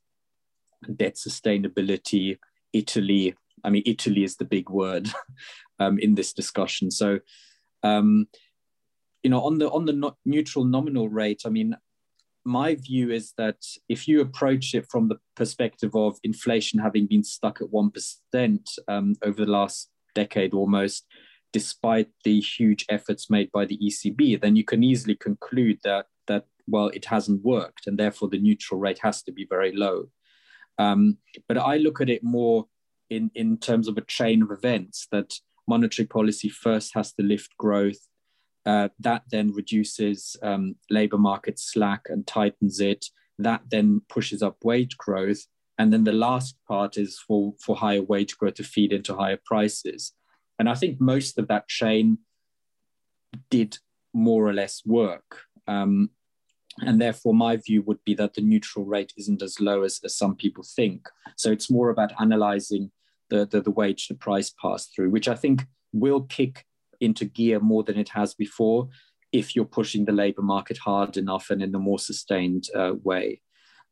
debt 0.97 1.15
sustainability. 1.15 2.39
Italy, 2.73 3.35
I 3.63 3.71
mean, 3.71 3.85
Italy 3.87 4.25
is 4.25 4.37
the 4.37 4.45
big 4.45 4.69
word 4.71 5.09
um, 5.79 5.99
in 5.99 6.17
this 6.17 6.33
discussion. 6.33 6.91
So, 6.91 7.21
um, 7.85 8.27
you 9.23 9.31
know, 9.31 9.41
on 9.43 9.59
the 9.59 9.71
on 9.71 9.85
the 9.85 9.93
no- 9.93 10.17
neutral 10.25 10.65
nominal 10.65 11.09
rate, 11.09 11.43
I 11.47 11.51
mean, 11.51 11.77
my 12.45 12.75
view 12.75 13.11
is 13.11 13.33
that 13.39 13.57
if 13.89 14.07
you 14.07 14.21
approach 14.21 14.75
it 14.75 14.87
from 14.91 15.09
the 15.09 15.19
perspective 15.37 15.95
of 15.95 16.19
inflation 16.23 16.79
having 16.79 17.07
been 17.07 17.25
stuck 17.25 17.61
at 17.61 17.69
1% 17.69 18.61
um, 18.89 19.15
over 19.23 19.45
the 19.45 19.51
last 19.51 19.91
decade 20.15 20.53
almost, 20.53 21.07
despite 21.53 22.09
the 22.25 22.41
huge 22.41 22.85
efforts 22.89 23.31
made 23.31 23.51
by 23.53 23.65
the 23.65 23.79
ECB, 23.79 24.41
then 24.41 24.57
you 24.57 24.65
can 24.65 24.83
easily 24.83 25.15
conclude 25.15 25.79
that, 25.85 26.07
that 26.27 26.45
well, 26.67 26.89
it 26.89 27.07
hasn't 27.07 27.43
worked, 27.43 27.87
and 27.87 27.99
therefore 27.99 28.29
the 28.29 28.39
neutral 28.39 28.79
rate 28.79 28.99
has 29.03 29.23
to 29.23 29.33
be 29.33 29.47
very 29.49 29.75
low. 29.75 30.11
Um, 30.79 31.19
but 31.49 31.57
I 31.57 31.79
look 31.79 32.01
at 32.01 32.11
it 32.11 32.23
more 32.23 32.67
in, 33.09 33.31
in 33.35 33.59
terms 33.59 33.89
of 33.89 33.97
a 33.97 34.05
chain 34.05 34.43
of 34.43 34.51
events 34.51 35.07
that 35.13 35.33
monetary 35.67 36.07
policy 36.07 36.49
first 36.49 36.93
has 36.95 37.13
to 37.15 37.23
lift 37.23 37.57
growth, 37.57 38.09
uh, 38.67 38.89
that 38.99 39.23
then 39.31 39.53
reduces 39.53 40.37
um, 40.43 40.77
labor 40.91 41.19
market 41.19 41.59
slack 41.59 42.03
and 42.09 42.27
tightens 42.27 42.81
it. 42.81 43.07
That 43.39 43.63
then 43.71 44.03
pushes 44.09 44.43
up 44.43 44.57
wage 44.65 44.97
growth. 44.97 45.47
And 45.79 45.93
then 45.93 46.05
the 46.05 46.13
last 46.13 46.57
part 46.69 46.97
is 46.97 47.19
for, 47.19 47.55
for 47.61 47.77
higher 47.77 48.03
wage 48.03 48.39
growth 48.39 48.55
to 48.55 48.65
feed 48.65 48.93
into 48.93 49.17
higher 49.17 49.39
prices. 49.45 50.13
And 50.59 50.69
I 50.69 50.75
think 50.75 51.01
most 51.01 51.37
of 51.39 51.49
that 51.49 51.69
chain 51.69 52.19
did 53.51 53.79
more 54.13 54.47
or 54.47 54.53
less 54.53 54.83
work. 54.87 55.41
Um, 55.67 56.11
and 56.81 57.01
therefore, 57.01 57.35
my 57.35 57.57
view 57.57 57.83
would 57.83 58.03
be 58.05 58.15
that 58.15 58.35
the 58.35 58.41
neutral 58.41 58.85
rate 58.85 59.13
isn't 59.17 59.43
as 59.43 59.61
low 59.61 59.83
as, 59.83 60.01
as 60.05 60.17
some 60.17 60.35
people 60.35 60.65
think. 60.65 61.09
So 61.37 61.51
it's 61.51 61.71
more 61.71 61.91
about 61.91 62.13
analyzing 62.21 62.91
the, 63.35 63.47
the, 63.47 63.61
the 63.61 63.71
wage 63.71 64.07
to 64.09 64.15
price 64.15 64.53
pass 64.63 64.87
through, 64.87 65.11
which 65.11 65.29
I 65.29 65.35
think 65.35 65.65
will 65.93 66.23
kick 66.23 66.65
into 67.01 67.25
gear 67.25 67.61
more 67.61 67.83
than 67.83 67.99
it 67.99 68.11
has 68.11 68.35
before 68.35 68.89
if 69.33 69.57
you're 69.57 69.65
pushing 69.65 70.05
the 70.05 70.13
labor 70.13 70.43
market 70.43 70.79
hard 70.79 71.17
enough 71.17 71.51
and 71.51 71.61
in 71.61 71.75
a 71.75 71.79
more 71.79 71.99
sustained 71.99 72.65
uh, 72.75 72.93
way. 73.03 73.41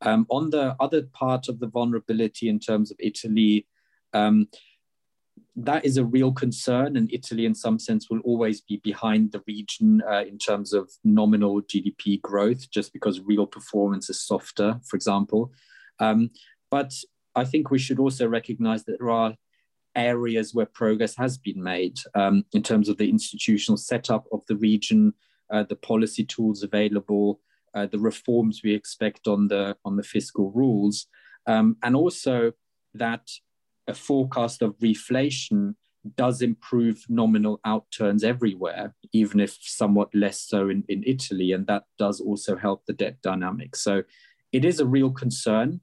Um, 0.01 0.27
on 0.31 0.51
the 0.51 0.77
other 0.79 1.03
part 1.13 1.49
of 1.49 1.59
the 1.59 1.67
vulnerability 1.67 2.49
in 2.49 2.61
terms 2.61 2.91
of 2.91 2.97
Italy, 3.01 3.67
um, 4.13 4.49
that 5.57 5.85
is 5.85 5.97
a 5.97 6.05
real 6.05 6.33
concern, 6.33 6.97
and 6.97 7.13
Italy, 7.13 7.45
in 7.45 7.55
some 7.55 7.79
sense, 7.79 8.09
will 8.09 8.21
always 8.21 8.61
be 8.61 8.79
behind 8.79 9.33
the 9.33 9.43
region 9.47 10.03
uh, 10.09 10.23
in 10.23 10.39
terms 10.39 10.73
of 10.73 10.91
nominal 11.05 11.61
GDP 11.63 12.21
growth, 12.21 12.71
just 12.71 12.93
because 12.93 13.21
real 13.21 13.47
performance 13.47 14.09
is 14.09 14.21
softer, 14.21 14.81
for 14.89 14.97
example. 14.97 15.53
Um, 15.99 16.31
but 16.71 16.93
I 17.35 17.45
think 17.45 17.71
we 17.71 17.79
should 17.79 17.99
also 17.99 18.27
recognize 18.29 18.85
that 18.85 18.99
there 18.99 19.11
are 19.11 19.35
areas 19.95 20.55
where 20.55 20.67
progress 20.67 21.15
has 21.17 21.39
been 21.39 21.63
made 21.63 21.99
um, 22.15 22.45
in 22.53 22.63
terms 22.63 22.89
of 22.89 22.97
the 22.97 23.09
institutional 23.09 23.77
setup 23.77 24.27
of 24.33 24.41
the 24.47 24.57
region, 24.57 25.13
uh, 25.53 25.65
the 25.65 25.77
policy 25.77 26.25
tools 26.25 26.63
available, 26.63 27.41
uh, 27.75 27.87
the 27.87 27.99
reforms 27.99 28.63
we 28.63 28.75
expect 28.75 29.27
on 29.27 29.49
the 29.49 29.77
on 29.85 29.97
the 29.97 30.03
fiscal 30.03 30.51
rules, 30.51 31.07
um, 31.47 31.77
and 31.83 31.97
also 31.97 32.53
that 32.95 33.29
a 33.89 33.95
forecast 33.95 34.63
of 34.63 34.79
reflation 34.79 35.75
does 36.17 36.43
improve 36.43 37.05
nominal 37.09 37.61
outturns 37.65 38.25
everywhere, 38.25 38.95
even 39.13 39.41
if 39.41 39.57
somewhat 39.61 40.13
less 40.15 40.41
so 40.41 40.69
in, 40.69 40.85
in 40.89 41.03
Italy, 41.07 41.53
and 41.53 41.67
that 41.67 41.85
does 41.99 42.21
also 42.21 42.57
help 42.57 42.85
the 42.87 42.93
debt 42.93 43.17
dynamics. 43.23 43.83
So 43.83 44.03
it 44.53 44.65
is 44.65 44.81
a 44.81 44.87
real 44.87 45.11
concern, 45.11 45.81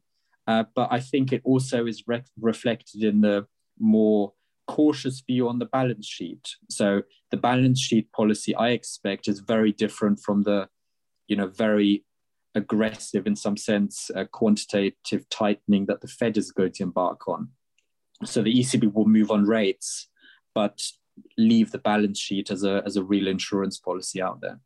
uh, 0.49 0.63
but 0.73 0.87
I 0.91 0.99
think 0.99 1.31
it 1.31 1.43
also 1.45 1.85
is 1.85 2.03
re- 2.07 2.23
reflected 2.41 3.03
in 3.03 3.21
the 3.21 3.45
more 3.77 4.33
cautious 4.67 5.21
view 5.21 5.47
on 5.47 5.59
the 5.59 5.67
balance 5.67 6.07
sheet. 6.07 6.55
So 6.71 7.03
the 7.29 7.37
balance 7.37 7.79
sheet 7.79 8.11
policy 8.11 8.55
I 8.55 8.69
expect 8.69 9.27
is 9.27 9.41
very 9.41 9.71
different 9.71 10.19
from 10.19 10.41
the, 10.43 10.67
you 11.27 11.35
know, 11.35 11.45
very 11.45 12.03
aggressive 12.55 13.27
in 13.27 13.35
some 13.35 13.57
sense 13.57 14.09
uh, 14.15 14.23
quantitative 14.23 15.29
tightening 15.29 15.85
that 15.85 16.01
the 16.01 16.07
Fed 16.07 16.35
is 16.35 16.51
going 16.51 16.71
to 16.73 16.83
embark 16.83 17.27
on. 17.27 17.49
So 18.25 18.41
the 18.41 18.53
ECB 18.59 18.91
will 18.91 19.05
move 19.05 19.29
on 19.29 19.45
rates, 19.45 20.07
but 20.55 20.81
leave 21.37 21.71
the 21.71 21.77
balance 21.77 22.17
sheet 22.17 22.49
as 22.49 22.63
a 22.63 22.81
as 22.87 22.97
a 22.97 23.03
real 23.03 23.27
insurance 23.27 23.77
policy 23.77 24.19
out 24.19 24.41
there. 24.41 24.59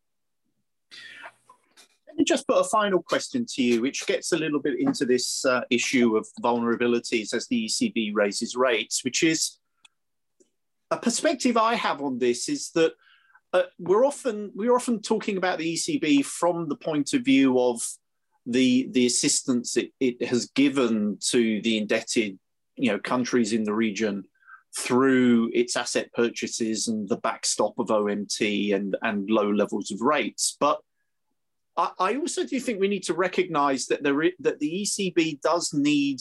Let 2.13 2.19
me 2.19 2.25
just 2.25 2.47
put 2.47 2.59
a 2.59 2.63
final 2.63 3.01
question 3.01 3.43
to 3.55 3.63
you, 3.63 3.81
which 3.81 4.05
gets 4.05 4.33
a 4.33 4.37
little 4.37 4.59
bit 4.59 4.79
into 4.79 5.03
this 5.03 5.43
uh, 5.45 5.61
issue 5.71 6.15
of 6.15 6.27
vulnerabilities 6.43 7.33
as 7.33 7.47
the 7.47 7.65
ECB 7.65 8.11
raises 8.13 8.55
rates, 8.55 9.03
which 9.03 9.23
is 9.23 9.57
a 10.91 10.97
perspective 10.97 11.57
I 11.57 11.73
have 11.73 12.03
on 12.03 12.19
this 12.19 12.49
is 12.49 12.69
that 12.75 12.93
uh, 13.51 13.63
we're 13.79 14.05
often 14.05 14.51
we're 14.53 14.75
often 14.75 15.01
talking 15.01 15.37
about 15.37 15.57
the 15.57 15.73
ECB 15.73 16.23
from 16.23 16.69
the 16.69 16.75
point 16.75 17.13
of 17.13 17.25
view 17.25 17.59
of 17.59 17.81
the 18.45 18.87
the 18.91 19.07
assistance 19.07 19.75
it, 19.75 19.89
it 19.99 20.23
has 20.23 20.45
given 20.51 21.17
to 21.31 21.61
the 21.63 21.79
indebted 21.79 22.37
you 22.75 22.91
know 22.91 22.99
countries 22.99 23.53
in 23.53 23.63
the 23.63 23.73
region 23.73 24.23
through 24.77 25.49
its 25.51 25.75
asset 25.75 26.13
purchases 26.13 26.87
and 26.87 27.09
the 27.09 27.17
backstop 27.17 27.73
of 27.79 27.87
OMT 27.87 28.75
and 28.75 28.95
and 29.01 29.27
low 29.31 29.49
levels 29.49 29.89
of 29.89 29.99
rates, 30.01 30.55
but 30.59 30.79
I, 31.75 32.15
also 32.17 32.45
do 32.45 32.59
think 32.59 32.79
we 32.79 32.87
need 32.87 33.03
to 33.03 33.13
recognise 33.13 33.87
that 33.87 34.03
there 34.03 34.31
that 34.39 34.59
the 34.59 34.83
ECB 34.83 35.41
does 35.41 35.73
need 35.73 36.19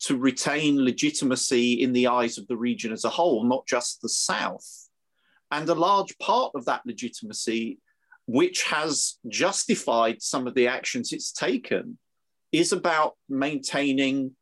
to 0.00 0.16
retain 0.16 0.82
legitimacy 0.82 1.82
in 1.82 1.92
the 1.92 2.06
eyes 2.06 2.38
of 2.38 2.46
the 2.46 2.56
region 2.56 2.92
as 2.92 3.04
a 3.04 3.10
whole, 3.10 3.44
not 3.44 3.66
just 3.66 4.00
the 4.00 4.08
South. 4.08 4.88
And 5.50 5.68
a 5.68 5.74
large 5.74 6.16
part 6.18 6.52
of 6.54 6.64
that 6.66 6.82
legitimacy, 6.86 7.78
which 8.26 8.62
has 8.64 9.18
justified 9.28 10.22
some 10.22 10.46
of 10.46 10.54
the 10.54 10.68
actions 10.68 11.12
it's 11.12 11.32
taken, 11.32 11.98
is 12.52 12.72
about 12.72 13.14
maintaining 13.28 14.36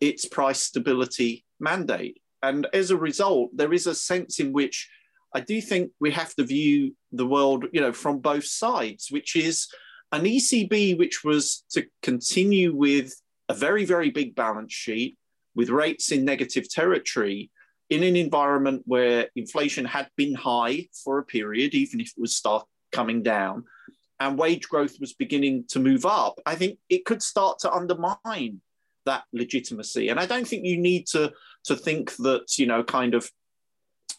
its 0.00 0.26
price 0.26 0.60
stability 0.60 1.44
mandate. 1.58 2.20
And 2.42 2.66
as 2.72 2.90
a 2.90 2.96
result, 2.96 3.50
there 3.54 3.72
is 3.72 3.86
a 3.86 3.94
sense 3.94 4.40
in 4.40 4.52
which 4.52 4.88
I 5.34 5.40
do 5.40 5.60
think 5.60 5.92
we 6.00 6.10
have 6.12 6.34
to 6.34 6.44
view 6.44 6.96
the 7.12 7.26
world, 7.26 7.66
you 7.72 7.80
know, 7.80 7.92
from 7.92 8.18
both 8.18 8.44
sides, 8.44 9.08
which 9.10 9.36
is 9.36 9.68
an 10.12 10.22
ECB 10.22 10.98
which 10.98 11.22
was 11.22 11.64
to 11.70 11.86
continue 12.02 12.74
with 12.74 13.12
a 13.48 13.54
very, 13.54 13.84
very 13.84 14.10
big 14.10 14.34
balance 14.34 14.72
sheet 14.72 15.16
with 15.54 15.70
rates 15.70 16.12
in 16.12 16.24
negative 16.24 16.68
territory 16.68 17.50
in 17.90 18.02
an 18.04 18.16
environment 18.16 18.82
where 18.86 19.28
inflation 19.34 19.84
had 19.84 20.08
been 20.16 20.34
high 20.34 20.88
for 21.04 21.18
a 21.18 21.24
period, 21.24 21.74
even 21.74 22.00
if 22.00 22.08
it 22.08 22.20
was 22.20 22.34
start 22.34 22.66
coming 22.92 23.22
down, 23.22 23.64
and 24.20 24.38
wage 24.38 24.68
growth 24.68 24.96
was 25.00 25.12
beginning 25.14 25.64
to 25.68 25.80
move 25.80 26.06
up, 26.06 26.40
I 26.46 26.54
think 26.54 26.78
it 26.88 27.04
could 27.04 27.22
start 27.22 27.58
to 27.60 27.72
undermine 27.72 28.60
that 29.06 29.24
legitimacy. 29.32 30.08
And 30.08 30.20
I 30.20 30.26
don't 30.26 30.46
think 30.46 30.64
you 30.64 30.76
need 30.76 31.06
to 31.08 31.32
to 31.64 31.76
think 31.76 32.14
that 32.16 32.58
you 32.58 32.66
know 32.66 32.84
kind 32.84 33.14
of 33.14 33.30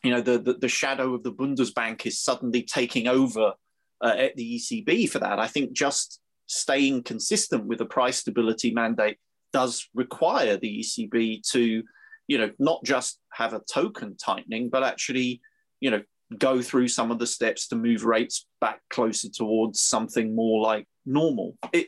you 0.04 0.12
know 0.12 0.22
the 0.22 0.40
the, 0.40 0.54
the 0.54 0.68
shadow 0.68 1.14
of 1.14 1.24
the 1.24 1.34
Bundesbank 1.34 2.06
is 2.06 2.20
suddenly 2.20 2.64
taking 2.64 3.08
over 3.08 3.54
uh, 4.02 4.16
at 4.18 4.36
the 4.36 4.58
ECB 4.58 5.10
for 5.10 5.20
that. 5.20 5.40
I 5.40 5.48
think 5.48 5.74
just 5.74 6.20
staying 6.48 7.04
consistent 7.04 7.66
with 7.66 7.80
a 7.82 7.86
price 7.86 8.18
stability 8.18 8.74
mandate 8.74 9.18
does 9.54 9.88
require 9.94 10.58
the 10.58 10.80
ECB 10.80 11.42
to, 11.52 11.84
you 12.28 12.38
know, 12.38 12.52
not 12.60 12.84
just 12.84 13.20
have 13.34 13.54
a 13.54 13.62
token 13.72 14.18
tightening, 14.18 14.70
but 14.70 14.84
actually, 14.84 15.42
you 15.80 15.92
know, 15.92 16.02
go 16.38 16.62
through 16.62 16.88
some 16.88 17.12
of 17.12 17.20
the 17.20 17.28
steps 17.28 17.68
to 17.68 17.76
move 17.76 18.06
rates 18.06 18.48
back 18.60 18.82
closer 18.90 19.30
towards 19.30 19.82
something 19.82 20.36
more 20.36 20.62
like 20.62 20.88
normal. 21.06 21.58
It, 21.74 21.88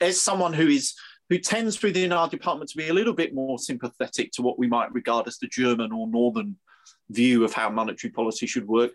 as 0.00 0.20
someone 0.20 0.52
who 0.52 0.68
is 0.68 0.94
who 1.28 1.38
tends 1.38 1.82
within 1.82 2.12
our 2.12 2.28
department 2.28 2.70
to 2.70 2.76
be 2.76 2.88
a 2.88 2.94
little 2.94 3.12
bit 3.12 3.34
more 3.34 3.58
sympathetic 3.58 4.30
to 4.32 4.42
what 4.42 4.60
we 4.60 4.68
might 4.68 4.92
regard 4.92 5.26
as 5.26 5.38
the 5.38 5.48
German 5.48 5.90
or 5.90 6.06
Northern 6.06 6.56
view 7.10 7.44
of 7.44 7.52
how 7.52 7.70
monetary 7.70 8.10
policy 8.10 8.46
should 8.46 8.66
work, 8.66 8.92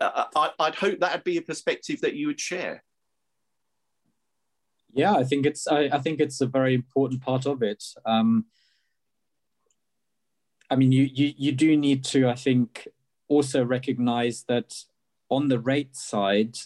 uh, 0.00 0.24
I, 0.34 0.50
would 0.58 0.74
hope 0.74 1.00
that'd 1.00 1.24
be 1.24 1.36
a 1.36 1.42
perspective 1.42 2.00
that 2.00 2.14
you 2.14 2.26
would 2.26 2.40
share. 2.40 2.82
Yeah, 4.92 5.14
I 5.14 5.24
think 5.24 5.46
it's 5.46 5.66
I, 5.66 5.88
I 5.92 5.98
think 5.98 6.20
it's 6.20 6.40
a 6.40 6.46
very 6.46 6.74
important 6.74 7.22
part 7.22 7.46
of 7.46 7.62
it. 7.62 7.82
Um, 8.04 8.46
I 10.70 10.76
mean, 10.76 10.92
you, 10.92 11.08
you 11.12 11.32
you 11.36 11.52
do 11.52 11.76
need 11.76 12.04
to, 12.06 12.28
I 12.28 12.34
think, 12.34 12.88
also 13.28 13.64
recognize 13.64 14.44
that 14.48 14.74
on 15.30 15.48
the 15.48 15.58
rate 15.58 15.96
side, 15.96 16.56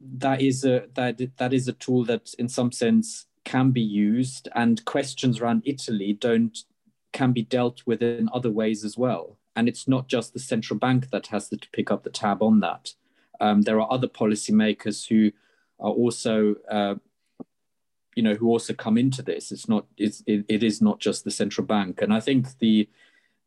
that 0.00 0.42
is 0.42 0.64
a 0.64 0.86
that 0.94 1.20
that 1.38 1.52
is 1.54 1.68
a 1.68 1.72
tool 1.72 2.04
that, 2.04 2.34
in 2.38 2.48
some 2.48 2.72
sense, 2.72 3.26
can 3.44 3.70
be 3.70 3.80
used, 3.80 4.48
and 4.54 4.84
questions 4.84 5.40
around 5.40 5.62
Italy 5.64 6.12
don't 6.12 6.58
can 7.12 7.32
be 7.32 7.42
dealt 7.42 7.82
with 7.86 8.02
in 8.02 8.28
other 8.32 8.50
ways 8.50 8.84
as 8.84 8.96
well. 8.98 9.39
And 9.56 9.68
it's 9.68 9.88
not 9.88 10.08
just 10.08 10.32
the 10.32 10.38
central 10.38 10.78
bank 10.78 11.10
that 11.10 11.28
has 11.28 11.48
to 11.48 11.58
pick 11.72 11.90
up 11.90 12.04
the 12.04 12.10
tab 12.10 12.42
on 12.42 12.60
that. 12.60 12.94
Um, 13.40 13.62
there 13.62 13.80
are 13.80 13.92
other 13.92 14.08
policymakers 14.08 15.08
who 15.08 15.32
are 15.78 15.90
also 15.90 16.56
uh, 16.70 16.94
you 18.14 18.22
know 18.22 18.34
who 18.34 18.48
also 18.48 18.74
come 18.74 18.98
into 18.98 19.22
this. 19.22 19.52
It's 19.52 19.68
not 19.68 19.86
it's, 19.96 20.22
it, 20.26 20.44
it 20.48 20.62
is 20.62 20.82
not 20.82 21.00
just 21.00 21.24
the 21.24 21.30
central 21.30 21.66
bank. 21.66 22.02
And 22.02 22.12
i 22.12 22.20
think 22.20 22.58
the 22.58 22.88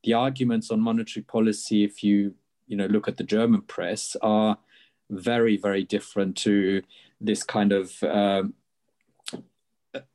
the 0.04 0.14
arguments 0.14 0.70
on 0.70 0.80
monetary 0.82 1.24
policy 1.24 1.84
if 1.84 2.04
you 2.04 2.36
you 2.68 2.78
know 2.78 2.86
look 2.86 3.08
at 3.08 3.18
the 3.18 3.24
german 3.24 3.62
press 3.62 4.16
are 4.22 4.58
very 5.10 5.58
very 5.58 5.84
different 5.84 6.36
to 6.36 6.82
this 7.20 7.44
kind 7.44 7.72
of 7.72 8.04
uh, 8.04 8.44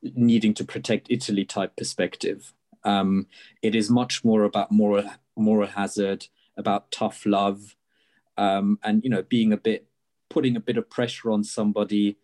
needing 0.03 0.53
to 0.53 0.63
protect 0.63 1.07
italy 1.09 1.45
type 1.45 1.75
perspective. 1.75 2.53
Um, 2.83 3.27
it 3.61 3.75
is 3.75 3.89
much 3.89 4.23
more 4.23 4.43
about 4.43 4.71
moral 4.71 5.09
moral 5.39 5.67
hazard 5.67 6.27
about 6.57 6.91
tough 6.91 7.25
love 7.25 7.75
um, 8.37 8.79
and 8.83 9.03
you 9.03 9.09
know 9.09 9.23
being 9.23 9.53
a 9.53 9.57
bit 9.57 9.87
putting 10.29 10.55
a 10.55 10.59
bit 10.59 10.77
of 10.77 10.89
pressure 10.89 11.31
on 11.31 11.43
somebody 11.43 12.17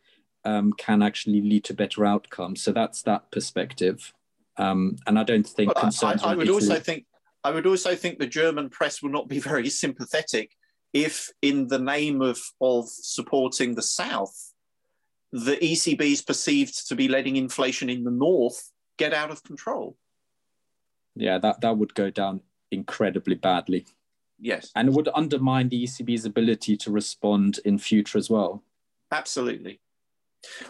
um, 0.46 0.72
can 0.74 1.02
actually 1.02 1.42
lead 1.42 1.64
to 1.66 1.74
better 1.74 2.06
outcomes. 2.06 2.62
So 2.62 2.72
that's 2.72 3.02
that 3.04 3.32
perspective. 3.32 4.14
Um, 4.58 4.98
and 5.08 5.18
I 5.18 5.24
don't 5.24 5.48
think 5.48 5.74
well, 5.74 5.84
concerns. 5.84 6.24
I, 6.24 6.32
I 6.32 6.36
would 6.36 6.50
also 6.50 6.80
think 6.80 7.06
I 7.44 7.52
would 7.52 7.68
also 7.68 7.96
think 7.96 8.20
the 8.20 8.28
German 8.28 8.70
press 8.70 9.02
will 9.02 9.10
not 9.10 9.28
be 9.28 9.40
very 9.52 9.70
sympathetic 9.70 10.52
if, 10.94 11.30
in 11.42 11.68
the 11.68 11.80
name 11.80 12.22
of 12.22 12.40
of 12.62 12.88
supporting 12.88 13.76
the 13.76 13.82
South, 13.82 14.54
the 15.34 15.58
ECB 15.58 16.02
is 16.02 16.22
perceived 16.22 16.88
to 16.88 16.96
be 16.96 17.10
letting 17.10 17.36
inflation 17.36 17.90
in 17.90 18.06
the 18.06 18.12
North 18.12 18.72
get 18.98 19.14
out 19.14 19.30
of 19.30 19.44
control. 19.44 19.98
Yeah, 21.16 21.38
that 21.40 21.62
that 21.62 21.78
would 21.78 21.94
go 21.96 22.10
down 22.10 22.42
incredibly 22.76 23.36
badly. 23.36 23.86
Yes, 24.40 24.72
and 24.76 24.90
it 24.90 24.94
would 24.94 25.10
undermine 25.16 25.70
the 25.70 25.84
ECB's 25.84 26.26
ability 26.26 26.78
to 26.78 26.92
respond 26.92 27.60
in 27.66 27.78
future 27.78 28.18
as 28.18 28.30
well. 28.30 28.64
Absolutely. 29.12 29.80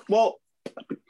Well, 0.07 0.39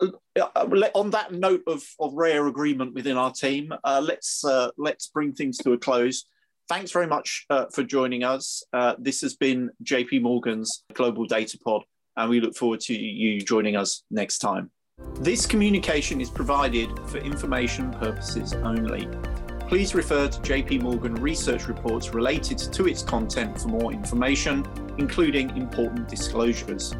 uh, 0.01 0.89
on 0.93 1.09
that 1.11 1.31
note 1.31 1.63
of, 1.67 1.83
of 1.99 2.13
rare 2.13 2.47
agreement 2.47 2.93
within 2.93 3.17
our 3.17 3.31
team, 3.31 3.73
uh, 3.83 4.01
let's 4.03 4.43
uh, 4.43 4.69
let's 4.77 5.07
bring 5.07 5.33
things 5.33 5.57
to 5.59 5.73
a 5.73 5.77
close. 5.77 6.25
Thanks 6.67 6.91
very 6.91 7.07
much 7.07 7.45
uh, 7.49 7.65
for 7.71 7.83
joining 7.83 8.23
us. 8.23 8.63
Uh, 8.73 8.95
this 8.97 9.21
has 9.21 9.35
been 9.35 9.69
JP 9.83 10.23
Morgan's 10.23 10.83
Global 10.93 11.25
Data 11.25 11.59
Pod, 11.63 11.83
and 12.17 12.29
we 12.29 12.39
look 12.39 12.55
forward 12.55 12.79
to 12.81 12.93
you 12.95 13.41
joining 13.41 13.75
us 13.75 14.03
next 14.09 14.39
time. 14.39 14.71
This 15.19 15.45
communication 15.45 16.21
is 16.21 16.29
provided 16.29 16.89
for 17.07 17.17
information 17.17 17.91
purposes 17.91 18.53
only. 18.53 19.07
Please 19.67 19.95
refer 19.95 20.27
to 20.27 20.39
JP 20.41 20.83
Morgan 20.83 21.15
research 21.15 21.67
reports 21.67 22.13
related 22.13 22.59
to 22.59 22.87
its 22.87 23.01
content 23.01 23.59
for 23.59 23.69
more 23.69 23.91
information, 23.91 24.63
including 24.99 25.57
important 25.57 26.07
disclosures. 26.07 26.91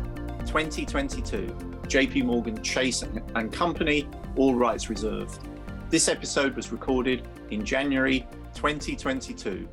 2022, 0.48 1.46
JP 1.84 2.24
Morgan 2.24 2.62
Chase 2.64 3.04
and 3.04 3.54
Company, 3.54 4.10
all 4.36 4.56
rights 4.56 4.90
reserved. 4.90 5.48
This 5.92 6.08
episode 6.08 6.56
was 6.56 6.72
recorded 6.72 7.28
in 7.52 7.64
January 7.64 8.28
2022. 8.56 9.70